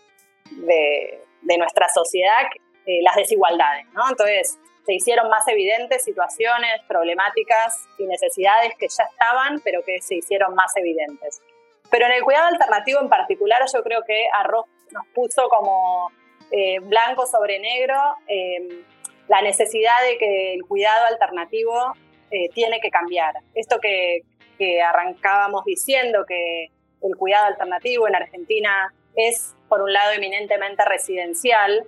de, 0.51 1.19
nuestra 1.55 1.87
sociedad 1.87 2.49
eh, 2.85 2.99
las 3.03 3.15
desigualdades, 3.15 3.85
¿no? 3.93 4.09
Entonces, 4.09 4.57
se 4.85 4.93
hicieron 4.93 5.29
más 5.29 5.47
evidentes 5.47 6.03
situaciones, 6.03 6.81
problemáticas 6.87 7.87
y 7.99 8.07
necesidades 8.07 8.73
que 8.79 8.87
ya 8.89 9.03
estaban, 9.03 9.61
pero 9.63 9.83
que 9.85 10.01
se 10.01 10.15
hicieron 10.15 10.55
más 10.55 10.75
evidentes. 10.75 11.41
Pero 11.91 12.07
en 12.07 12.13
el 12.13 12.23
cuidado 12.23 12.47
alternativo 12.47 12.99
en 13.01 13.09
particular, 13.09 13.61
yo 13.71 13.83
creo 13.83 14.01
que 14.07 14.27
Arroz 14.33 14.65
nos 14.91 15.05
puso 15.13 15.47
como 15.49 16.11
blanco 16.83 17.25
sobre 17.25 17.59
negro 17.59 17.97
la 19.27 19.41
necesidad 19.41 20.01
de 20.09 20.17
que 20.17 20.53
el 20.53 20.63
cuidado 20.63 21.05
alternativo 21.07 21.93
eh, 22.31 22.49
tiene 22.53 22.79
que 22.79 22.89
cambiar. 22.89 23.35
Esto 23.53 23.79
que, 23.79 24.21
arrancábamos 24.81 25.63
diciendo, 25.65 26.25
que 26.27 26.71
el 27.01 27.15
cuidado 27.15 27.45
alternativo 27.45 28.07
en 28.07 28.15
Argentina 28.15 28.91
es, 29.17 29.55
por 29.67 29.81
un 29.81 29.91
lado, 29.91 30.13
eminentemente 30.13 30.85
residencial, 30.85 31.85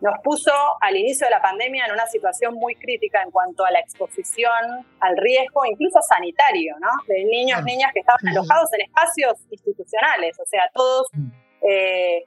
nos 0.00 0.14
puso 0.22 0.52
al 0.80 0.96
inicio 0.96 1.26
de 1.26 1.30
la 1.30 1.40
pandemia 1.40 1.86
en 1.86 1.92
una 1.92 2.06
situación 2.06 2.54
muy 2.54 2.74
crítica 2.74 3.22
en 3.22 3.30
cuanto 3.30 3.64
a 3.64 3.70
la 3.70 3.78
exposición 3.78 4.86
al 5.00 5.16
riesgo, 5.16 5.64
incluso 5.64 6.00
sanitario, 6.02 6.74
¿no? 6.80 6.88
De 7.06 7.24
niños, 7.24 7.62
niñas 7.64 7.92
que 7.92 8.00
estaban 8.00 8.28
alojados 8.28 8.68
en 8.74 8.82
espacios 8.82 9.34
institucionales, 9.50 10.38
o 10.38 10.44
sea, 10.44 10.70
todos, 10.74 11.06
mm. 11.12 11.28
eh, 11.68 12.24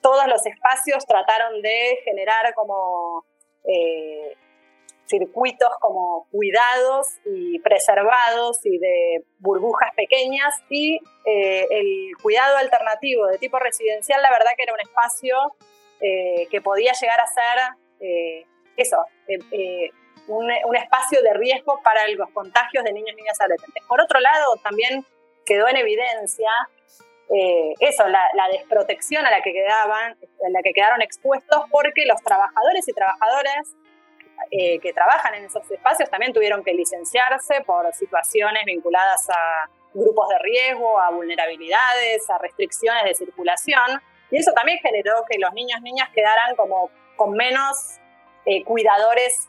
todos 0.00 0.26
los 0.26 0.44
espacios 0.44 1.04
trataron 1.06 1.62
de 1.62 1.98
generar 2.04 2.52
como 2.54 3.24
eh, 3.64 4.36
circuitos 5.08 5.68
como 5.80 6.26
cuidados 6.30 7.06
y 7.24 7.58
preservados 7.60 8.64
y 8.64 8.78
de 8.78 9.24
burbujas 9.38 9.94
pequeñas 9.94 10.54
y 10.68 11.00
eh, 11.24 11.66
el 11.70 12.16
cuidado 12.22 12.56
alternativo 12.58 13.26
de 13.26 13.38
tipo 13.38 13.58
residencial, 13.58 14.20
la 14.22 14.30
verdad 14.30 14.50
que 14.56 14.62
era 14.64 14.74
un 14.74 14.80
espacio 14.80 15.36
eh, 16.00 16.46
que 16.50 16.60
podía 16.60 16.92
llegar 16.92 17.20
a 17.20 17.26
ser 17.26 17.76
eso, 18.76 18.96
un, 20.28 20.76
espacio 20.76 21.22
de 21.22 21.34
riesgo 21.34 21.80
para 21.82 22.06
los 22.08 22.30
contagios 22.30 22.84
de 22.84 22.92
niños, 22.92 23.16
niñas 23.16 23.36
y 23.40 23.42
adolescentes. 23.42 23.82
Por 23.88 24.00
otro 24.00 24.20
lado, 24.20 24.56
también 24.62 25.04
quedó 25.44 25.66
en 25.68 25.76
evidencia 25.78 26.50
eh, 27.30 27.74
eso, 27.80 28.06
la, 28.08 28.48
desprotección 28.50 29.26
a 29.26 29.30
la 29.30 29.42
que 29.42 29.52
quedaban, 29.52 30.12
a 30.12 30.50
la 30.50 30.62
que 30.62 30.72
quedaron 30.72 31.02
expuestos, 31.02 31.64
porque 31.70 32.06
los 32.06 32.22
trabajadores 32.22 32.88
y 32.88 32.92
trabajadoras 32.92 33.74
eh, 34.50 34.78
que 34.80 34.92
trabajan 34.92 35.34
en 35.34 35.44
esos 35.44 35.68
espacios 35.70 36.08
también 36.10 36.32
tuvieron 36.32 36.62
que 36.62 36.72
licenciarse 36.72 37.60
por 37.62 37.92
situaciones 37.94 38.64
vinculadas 38.64 39.28
a 39.30 39.68
grupos 39.94 40.28
de 40.28 40.38
riesgo, 40.38 41.00
a 41.00 41.10
vulnerabilidades, 41.10 42.28
a 42.30 42.38
restricciones 42.38 43.04
de 43.04 43.14
circulación. 43.14 44.00
Y 44.30 44.38
eso 44.38 44.52
también 44.52 44.78
generó 44.78 45.24
que 45.28 45.38
los 45.38 45.52
niños 45.54 45.80
y 45.80 45.84
niñas 45.84 46.10
quedaran 46.14 46.54
como 46.56 46.90
con 47.16 47.32
menos 47.32 47.98
eh, 48.44 48.64
cuidadores 48.64 49.48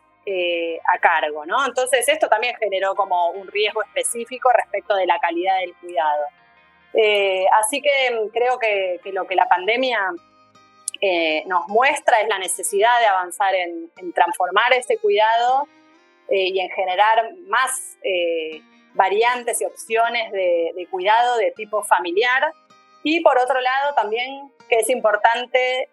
a 0.85 0.99
cargo, 0.99 1.43
¿no? 1.43 1.65
Entonces 1.65 2.07
esto 2.07 2.29
también 2.29 2.55
generó 2.59 2.93
como 2.93 3.31
un 3.31 3.47
riesgo 3.47 3.81
específico 3.81 4.51
respecto 4.53 4.95
de 4.95 5.07
la 5.07 5.17
calidad 5.17 5.57
del 5.57 5.73
cuidado. 5.77 6.23
Eh, 6.93 7.45
así 7.61 7.81
que 7.81 8.11
mm, 8.11 8.29
creo 8.29 8.57
que, 8.57 8.99
lo 9.11 9.27
que 9.27 9.35
la 9.35 9.47
pandemia 9.47 9.99
eh, 11.01 11.43
nos 11.47 11.67
muestra 11.67 12.19
es 12.21 12.27
la 12.27 12.39
necesidad 12.39 12.99
de 12.99 13.05
avanzar 13.05 13.53
en, 13.55 13.91
transformar 14.13 14.73
ese 14.73 14.97
cuidado 14.97 15.67
eh, 16.29 16.49
y 16.49 16.59
en 16.59 16.69
generar 16.69 17.33
más 17.47 17.97
variantes 18.93 19.61
y 19.61 19.65
opciones 19.65 20.31
de, 20.31 20.71
de, 20.75 20.87
cuidado 20.87 21.37
de 21.37 21.51
tipo 21.51 21.83
familiar. 21.83 22.53
Y 23.03 23.21
por 23.21 23.37
otro 23.37 23.61
lado, 23.61 23.93
también 23.95 24.51
que 24.67 24.77
es 24.77 24.89
importante 24.89 25.87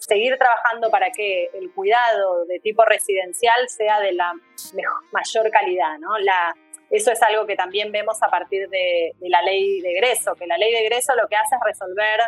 seguir 0.00 0.36
trabajando 0.38 0.90
para 0.90 1.10
que 1.10 1.50
el 1.54 1.72
cuidado 1.72 2.44
de 2.46 2.58
tipo 2.60 2.84
residencial 2.84 3.68
sea 3.68 4.00
de 4.00 4.12
la 4.12 4.32
mayor 5.12 5.50
calidad. 5.50 5.96
eso 6.90 7.12
es 7.12 7.22
algo 7.22 7.46
que 7.46 7.54
también 7.54 7.92
vemos 7.92 8.22
a 8.22 8.28
partir 8.28 8.68
de, 8.68 9.12
la 9.20 9.42
ley 9.42 9.80
de 9.80 9.90
egreso, 9.92 10.34
que 10.34 10.46
la 10.46 10.58
ley 10.58 10.72
de 10.72 10.80
egreso 10.80 11.14
lo 11.14 11.28
que 11.28 11.36
hace 11.36 11.54
es 11.54 11.60
resolver 11.64 12.20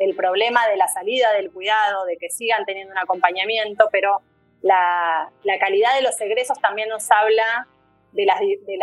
el 0.00 0.14
problema 0.14 0.66
de 0.68 0.76
la 0.76 0.88
salida 0.88 1.32
del 1.32 1.50
cuidado, 1.50 2.04
de 2.06 2.16
que 2.16 2.30
sigan 2.30 2.64
teniendo 2.64 2.92
un 2.92 2.98
acompañamiento, 2.98 3.88
pero 3.90 4.20
la, 4.62 5.30
calidad 5.60 5.94
de 5.94 6.02
los 6.02 6.20
egresos 6.20 6.58
también 6.60 6.88
nos 6.88 7.10
habla 7.10 7.66
de 8.12 8.24
las, 8.24 8.40
de, 8.40 8.76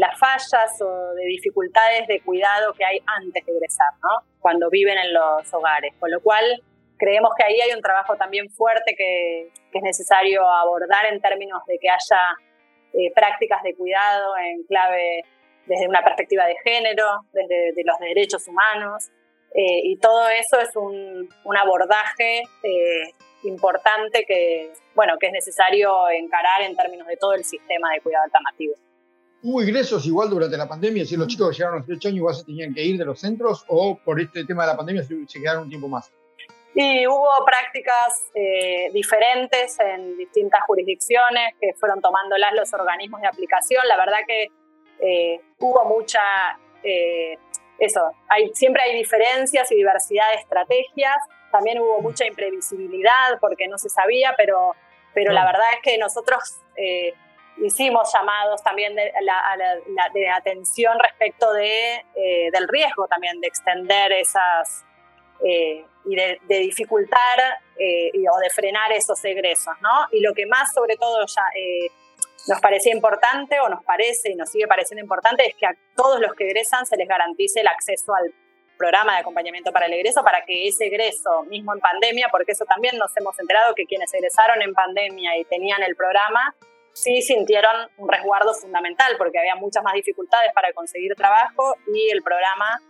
las, 0.00 0.18
fallas 0.18 0.80
o 0.82 1.14
de 1.14 1.24
dificultades 1.26 2.06
de 2.06 2.20
cuidado 2.20 2.72
que 2.74 2.84
hay 2.84 3.00
antes 3.06 3.44
de 3.44 3.52
egresar, 3.52 3.92
¿no? 4.02 4.26
cuando 4.40 4.68
viven 4.70 4.98
en 4.98 5.12
los 5.12 5.52
hogares. 5.52 5.94
Con 5.98 6.10
lo 6.10 6.20
cual, 6.20 6.62
creemos 6.98 7.30
que 7.36 7.44
ahí 7.44 7.60
hay 7.60 7.72
un 7.72 7.82
trabajo 7.82 8.16
también 8.16 8.50
fuerte 8.50 8.94
que, 8.96 9.50
que 9.70 9.78
es 9.78 9.84
necesario 9.84 10.46
abordar 10.46 11.06
en 11.06 11.20
términos 11.20 11.62
de 11.66 11.78
que 11.78 11.88
haya 11.88 12.34
eh, 12.92 13.12
prácticas 13.14 13.62
de 13.62 13.74
cuidado 13.74 14.36
en 14.38 14.64
clave 14.64 15.22
desde 15.66 15.86
una 15.86 16.02
perspectiva 16.02 16.46
de 16.46 16.56
género, 16.64 17.26
desde 17.32 17.72
de 17.72 17.84
los 17.84 17.98
derechos 17.98 18.48
humanos, 18.48 19.10
eh, 19.54 19.80
y 19.84 19.96
todo 19.98 20.28
eso 20.28 20.60
es 20.60 20.74
un, 20.76 21.28
un 21.44 21.56
abordaje 21.56 22.42
eh, 22.62 23.14
importante 23.44 24.24
que, 24.26 24.72
bueno, 24.94 25.14
que 25.18 25.28
es 25.28 25.32
necesario 25.32 26.08
encarar 26.10 26.62
en 26.62 26.76
términos 26.76 27.06
de 27.06 27.16
todo 27.16 27.34
el 27.34 27.44
sistema 27.44 27.92
de 27.92 28.00
cuidado 28.00 28.24
alternativo. 28.24 28.74
¿Hubo 29.42 29.62
ingresos 29.62 30.04
igual 30.06 30.30
durante 30.30 30.56
la 30.56 30.68
pandemia? 30.68 31.04
Si 31.04 31.16
los 31.16 31.28
chicos 31.28 31.50
que 31.50 31.56
llegaron 31.58 31.76
a 31.76 31.78
los 31.78 31.86
18 31.86 32.08
años 32.08 32.16
igual 32.18 32.34
se 32.34 32.44
tenían 32.44 32.74
que 32.74 32.82
ir 32.82 32.98
de 32.98 33.04
los 33.04 33.20
centros 33.20 33.64
o 33.68 33.96
por 33.96 34.20
este 34.20 34.44
tema 34.44 34.64
de 34.64 34.72
la 34.72 34.76
pandemia 34.76 35.02
se 35.04 35.40
quedaron 35.40 35.64
un 35.64 35.68
tiempo 35.68 35.86
más? 35.86 36.10
Y 36.74 37.06
hubo 37.06 37.28
prácticas 37.44 38.30
eh, 38.34 38.90
diferentes 38.92 39.78
en 39.80 40.16
distintas 40.16 40.60
jurisdicciones 40.66 41.54
que 41.60 41.72
fueron 41.74 42.00
tomándolas 42.00 42.52
los 42.54 42.72
organismos 42.72 43.20
de 43.20 43.28
aplicación. 43.28 43.82
La 43.88 43.96
verdad 43.96 44.18
que 44.26 44.48
eh, 45.00 45.40
hubo 45.58 45.84
mucha, 45.86 46.20
eh, 46.82 47.38
eso, 47.78 48.12
hay, 48.28 48.50
siempre 48.54 48.82
hay 48.82 48.96
diferencias 48.96 49.70
y 49.72 49.76
diversidad 49.76 50.30
de 50.30 50.36
estrategias. 50.36 51.16
También 51.52 51.80
hubo 51.80 52.00
mucha 52.00 52.26
imprevisibilidad 52.26 53.38
porque 53.40 53.68
no 53.68 53.78
se 53.78 53.88
sabía, 53.88 54.34
pero, 54.36 54.74
pero 55.14 55.32
la 55.32 55.44
verdad 55.44 55.66
es 55.74 55.82
que 55.82 55.98
nosotros 55.98 56.60
hicimos 57.56 58.12
llamados 58.12 58.62
también 58.62 58.94
de, 58.94 59.12
de 60.14 60.28
atención 60.30 60.98
respecto 60.98 61.52
de, 61.52 62.04
del 62.52 62.68
riesgo 62.68 63.06
también 63.08 63.40
de 63.40 63.46
extender 63.46 64.12
esas 64.12 64.84
eh, 65.44 65.84
y 66.04 66.16
de, 66.16 66.40
dificultar 66.48 67.38
eh, 67.78 68.10
o 68.32 68.38
de 68.38 68.50
frenar 68.50 68.90
esos 68.92 69.22
egresos, 69.24 69.74
¿no? 69.82 70.08
Y 70.10 70.20
lo 70.20 70.32
que 70.32 70.46
más, 70.46 70.72
sobre 70.72 70.96
todo, 70.96 71.24
ya 71.26 71.42
eh, 71.54 71.90
nos 72.46 72.60
parecía 72.60 72.94
importante 72.94 73.58
o 73.60 73.68
nos 73.68 73.84
parece 73.84 74.30
y 74.30 74.36
nos 74.36 74.50
sigue 74.50 74.66
pareciendo 74.66 75.02
importante 75.02 75.46
es 75.46 75.54
que 75.54 75.66
a 75.66 75.74
todos 75.96 76.20
los 76.20 76.34
que 76.34 76.44
egresan 76.46 76.86
se 76.86 76.96
les 76.96 77.08
garantice 77.08 77.60
el 77.60 77.68
acceso 77.68 78.14
al 78.14 78.32
programa 78.76 79.14
de 79.14 79.18
acompañamiento 79.18 79.72
para 79.72 79.86
el 79.86 79.92
egreso 79.92 80.22
para 80.22 80.44
que 80.44 80.68
ese 80.68 80.86
egreso, 80.86 81.42
mismo 81.48 81.74
en 81.74 81.80
pandemia, 81.80 82.28
porque 82.30 82.52
eso 82.52 82.64
también 82.64 82.96
nos 82.96 83.14
hemos 83.16 83.38
enterado 83.40 83.74
que 83.74 83.84
quienes 83.86 84.14
egresaron 84.14 84.62
en 84.62 84.72
pandemia 84.72 85.36
y 85.36 85.44
tenían 85.44 85.82
el 85.82 85.96
programa, 85.96 86.54
sí 86.92 87.20
sintieron 87.20 87.88
un 87.98 88.08
resguardo 88.08 88.54
fundamental 88.54 89.16
porque 89.18 89.38
había 89.38 89.56
muchas 89.56 89.82
más 89.82 89.94
dificultades 89.94 90.52
para 90.54 90.72
conseguir 90.72 91.14
trabajo 91.16 91.74
y 91.92 92.10
el 92.10 92.22
programa 92.22 92.80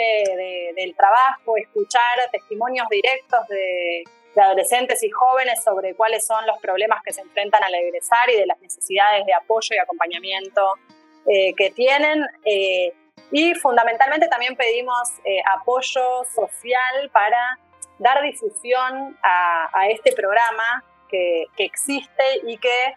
del 0.77 0.95
trabajo, 0.97 1.57
escuchar 1.57 2.31
testimonios 2.31 2.87
directos 2.89 3.49
de, 3.49 4.05
adolescentes 4.35 5.03
y 5.03 5.11
jóvenes 5.11 5.63
sobre 5.63 5.95
cuáles 5.95 6.25
son 6.25 6.47
los 6.47 6.59
problemas 6.59 7.03
que 7.05 7.13
se 7.13 7.21
enfrentan 7.21 7.63
al 7.63 7.75
egresar 7.75 8.31
y 8.31 8.37
de 8.37 8.47
las 8.47 8.59
necesidades 8.63 9.27
de 9.27 9.35
apoyo 9.35 9.75
y 9.75 9.79
acompañamiento 9.79 10.79
eh, 11.27 11.53
que 11.55 11.71
tienen. 11.71 12.25
Eh, 12.47 12.95
y 13.33 13.55
fundamentalmente 13.55 14.29
también 14.29 14.55
pedimos 14.55 15.09
apoyo 15.47 16.25
social 16.35 17.11
para 17.13 17.59
dar 17.99 18.23
difusión 18.23 19.19
a, 19.23 19.89
este 19.89 20.13
programa 20.13 20.85
que, 21.09 21.47
que, 21.57 21.65
existe 21.65 22.25
y 22.47 22.59
que 22.59 22.95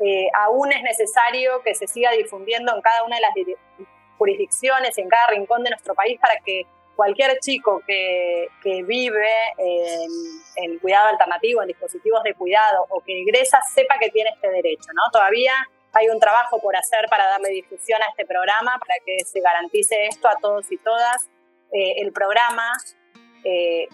eh, 0.00 0.28
aún 0.34 0.72
es 0.72 0.82
necesario 0.82 1.60
que 1.62 1.74
se 1.74 1.86
siga 1.86 2.12
difundiendo 2.12 2.74
en 2.74 2.80
cada 2.80 3.02
una 3.04 3.16
de 3.16 3.22
las 3.22 3.32
jurisdicciones 4.16 4.96
y 4.96 5.00
en 5.00 5.08
cada 5.08 5.28
rincón 5.28 5.64
de 5.64 5.70
nuestro 5.70 5.94
país 5.94 6.18
para 6.20 6.38
que 6.40 6.66
cualquier 6.94 7.38
chico 7.40 7.80
que, 7.86 8.48
que 8.62 8.82
vive 8.82 9.30
en, 10.56 10.78
cuidado 10.80 11.08
alternativo, 11.08 11.62
en 11.62 11.68
dispositivos 11.68 12.22
de 12.24 12.34
cuidado 12.34 12.86
o 12.88 13.00
que 13.00 13.22
egresa 13.22 13.60
sepa 13.62 13.96
que 14.00 14.10
tiene 14.10 14.30
este 14.30 14.50
derecho. 14.50 14.90
¿no? 14.94 15.02
Todavía 15.12 15.52
hay 15.92 16.08
un 16.08 16.20
trabajo 16.20 16.60
por 16.60 16.76
hacer 16.76 17.06
para 17.08 17.26
darle 17.26 17.50
difusión 17.50 18.00
a 18.02 18.10
este 18.10 18.26
programa, 18.26 18.78
para 18.78 18.94
que 19.04 19.24
se 19.24 19.40
garantice 19.40 20.06
esto 20.06 20.28
a 20.28 20.36
todos 20.36 20.70
y 20.70 20.76
todas. 20.78 21.28
Eh, 21.72 22.00
el 22.02 22.12
programa 22.12 22.72
eh, 23.44 23.88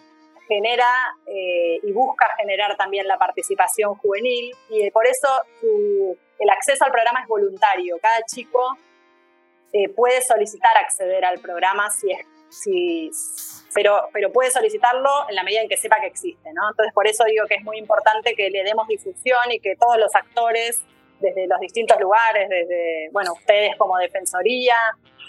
genera 0.49 0.89
eh, 1.27 1.81
y 1.83 1.93
busca 1.93 2.27
generar 2.37 2.77
también 2.77 3.07
la 3.07 3.19
participación 3.19 3.95
juvenil 3.97 4.55
y 4.69 4.91
por 4.91 5.07
eso 5.07 5.29
el 6.39 6.51
acceso 6.51 6.85
al 6.85 6.93
programa 6.93 7.21
es 7.21 7.29
voluntario. 7.29 7.99
Cada 8.01 8.23
chico 8.23 8.77
puede 9.97 10.23
solicitar 10.23 10.77
acceder 10.77 11.25
al 11.25 11.41
programa 11.41 11.91
si 11.91 12.13
es, 12.13 12.25
si, 12.49 13.11
pero, 13.75 14.09
pero 14.13 14.31
puede 14.31 14.53
solicitarlo 14.53 15.29
en 15.29 15.35
la 15.35 15.43
medida 15.43 15.63
en 15.63 15.69
que 15.69 15.77
sepa 15.77 15.99
que 16.01 16.07
existe. 16.07 16.53
¿no? 16.53 16.71
Entonces 16.71 16.95
por 16.95 17.09
eso 17.09 17.25
digo 17.25 17.45
que 17.49 17.57
es 17.57 17.65
muy 17.65 17.79
importante 17.79 18.37
que 18.37 18.51
le 18.51 18.63
demos 18.63 18.87
difusión 18.87 19.51
y 19.51 19.59
que 19.59 19.75
todos 19.75 19.99
los 19.99 20.15
actores 20.15 20.81
desde 21.21 21.47
los 21.47 21.61
distintos 21.61 21.99
lugares, 22.01 22.49
desde, 22.49 23.09
bueno, 23.13 23.33
ustedes 23.33 23.77
como 23.77 23.97
Defensoría, 23.99 24.77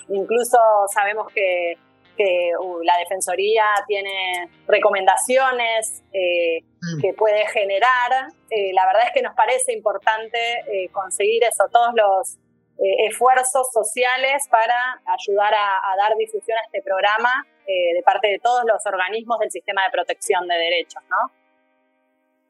incluso 0.10 0.58
sabemos 0.94 1.32
que 1.34 1.78
que 2.16 2.52
uh, 2.58 2.82
la 2.84 2.98
Defensoría 2.98 3.66
tiene 3.88 4.50
recomendaciones 4.68 6.04
eh, 6.14 6.62
mm. 6.82 7.02
que 7.02 7.14
puede 7.14 7.46
generar. 7.48 8.32
Eh, 8.50 8.74
la 8.74 8.86
verdad 8.86 9.04
es 9.08 9.12
que 9.14 9.22
nos 9.22 9.36
parece 9.36 9.74
importante 9.74 10.38
eh, 10.68 10.90
conseguir 10.92 11.44
eso, 11.44 11.66
todos 11.72 11.94
los 11.94 12.38
esfuerzos 12.78 13.72
sociales 13.72 14.50
para 14.52 14.76
ayudar 15.06 15.54
a, 15.54 15.96
dar 15.96 16.14
difusión 16.18 16.58
a 16.58 16.62
este 16.66 16.82
programa 16.82 17.32
de 17.66 18.04
parte 18.04 18.28
de 18.28 18.40
todos 18.40 18.66
los 18.66 18.86
organismos 18.86 19.40
del 19.40 19.50
sistema 19.50 19.86
de 19.86 19.92
protección 19.92 20.46
de 20.46 20.56
derechos, 20.56 21.02
¿no? 21.10 21.32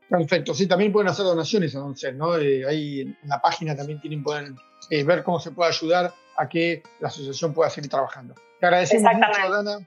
Perfecto, 0.10 0.54
sí, 0.54 0.68
también 0.68 0.92
pueden 0.92 1.10
hacer 1.10 1.26
donaciones 1.26 1.76
a 1.76 1.80
Doncel, 1.80 2.18
¿no? 2.18 2.34
ahí 2.34 3.02
en 3.02 3.18
la 3.24 3.42
página 3.42 3.76
también 3.76 4.00
tienen, 4.00 4.24
pueden 4.24 4.56
ver 4.90 5.24
cómo 5.24 5.40
se 5.40 5.52
puede 5.52 5.70
ayudar 5.70 6.14
a 6.38 6.48
que 6.48 6.84
la 7.00 7.08
asociación 7.08 7.54
pueda 7.54 7.70
seguir 7.70 7.90
trabajando. 7.90 8.36
Te 8.60 8.66
agradecemos 8.66 9.12
mucho, 9.14 9.52
Dana. 9.52 9.86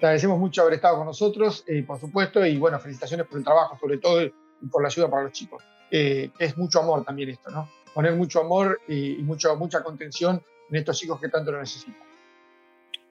Te 0.00 0.06
agradecemos 0.06 0.38
mucho 0.38 0.62
haber 0.62 0.74
estado 0.74 0.96
con 0.98 1.06
nosotros, 1.06 1.64
eh, 1.66 1.82
por 1.82 1.98
supuesto, 1.98 2.44
y 2.46 2.56
bueno, 2.56 2.78
felicitaciones 2.78 3.26
por 3.26 3.38
el 3.38 3.44
trabajo, 3.44 3.76
sobre 3.80 3.98
todo, 3.98 4.22
y 4.22 4.32
por 4.70 4.82
la 4.82 4.88
ayuda 4.88 5.10
para 5.10 5.24
los 5.24 5.32
chicos. 5.32 5.62
Eh, 5.90 6.30
es 6.38 6.56
mucho 6.56 6.80
amor 6.80 7.04
también 7.04 7.30
esto, 7.30 7.50
¿no? 7.50 7.68
Poner 7.94 8.14
mucho 8.14 8.40
amor 8.40 8.80
y, 8.86 9.16
mucho, 9.22 9.56
mucha 9.56 9.82
contención 9.82 10.42
en 10.70 10.76
estos 10.76 10.98
chicos 10.98 11.20
que 11.20 11.28
tanto 11.28 11.50
lo 11.50 11.58
necesitan. 11.58 12.07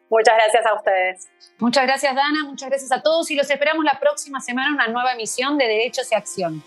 Muchas 0.10 0.36
gracias 0.36 0.66
a 0.66 0.74
ustedes. 0.74 1.28
Muchas 1.60 1.84
gracias, 1.84 2.16
Dana. 2.16 2.46
Muchas 2.46 2.70
gracias 2.70 2.92
a 2.92 3.02
todos 3.02 3.30
y 3.32 3.36
los 3.36 3.50
esperamos 3.50 3.84
la 3.84 4.00
próxima 4.00 4.40
semana 4.40 4.70
en 4.70 4.76
una 4.76 4.88
nueva 4.88 5.14
emisión 5.14 5.58
de 5.58 5.66
Derechos 5.66 6.12
y 6.12 6.16
Acción. 6.16 6.64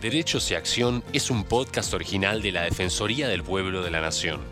Derechos 0.00 0.50
y 0.50 0.54
Acción 0.54 1.02
es 1.14 1.30
un 1.30 1.44
podcast 1.44 1.94
original 1.94 2.42
de 2.42 2.52
la 2.52 2.62
Defensoría 2.62 3.28
del 3.28 3.42
Pueblo 3.42 3.82
de 3.82 3.90
la 3.90 4.02
Nación. 4.02 4.42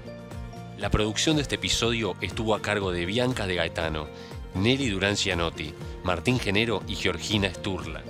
La 0.78 0.90
producción 0.90 1.36
de 1.36 1.42
este 1.42 1.56
episodio 1.56 2.16
estuvo 2.22 2.54
a 2.54 2.62
cargo 2.62 2.90
de 2.90 3.04
Bianca 3.04 3.46
de 3.46 3.56
Gaetano, 3.56 4.08
Nelly 4.54 4.88
Durán 4.88 5.16
Cianotti, 5.16 5.74
Martín 6.04 6.40
Genero 6.40 6.82
y 6.88 6.94
Georgina 6.94 7.52
Sturla. 7.52 8.00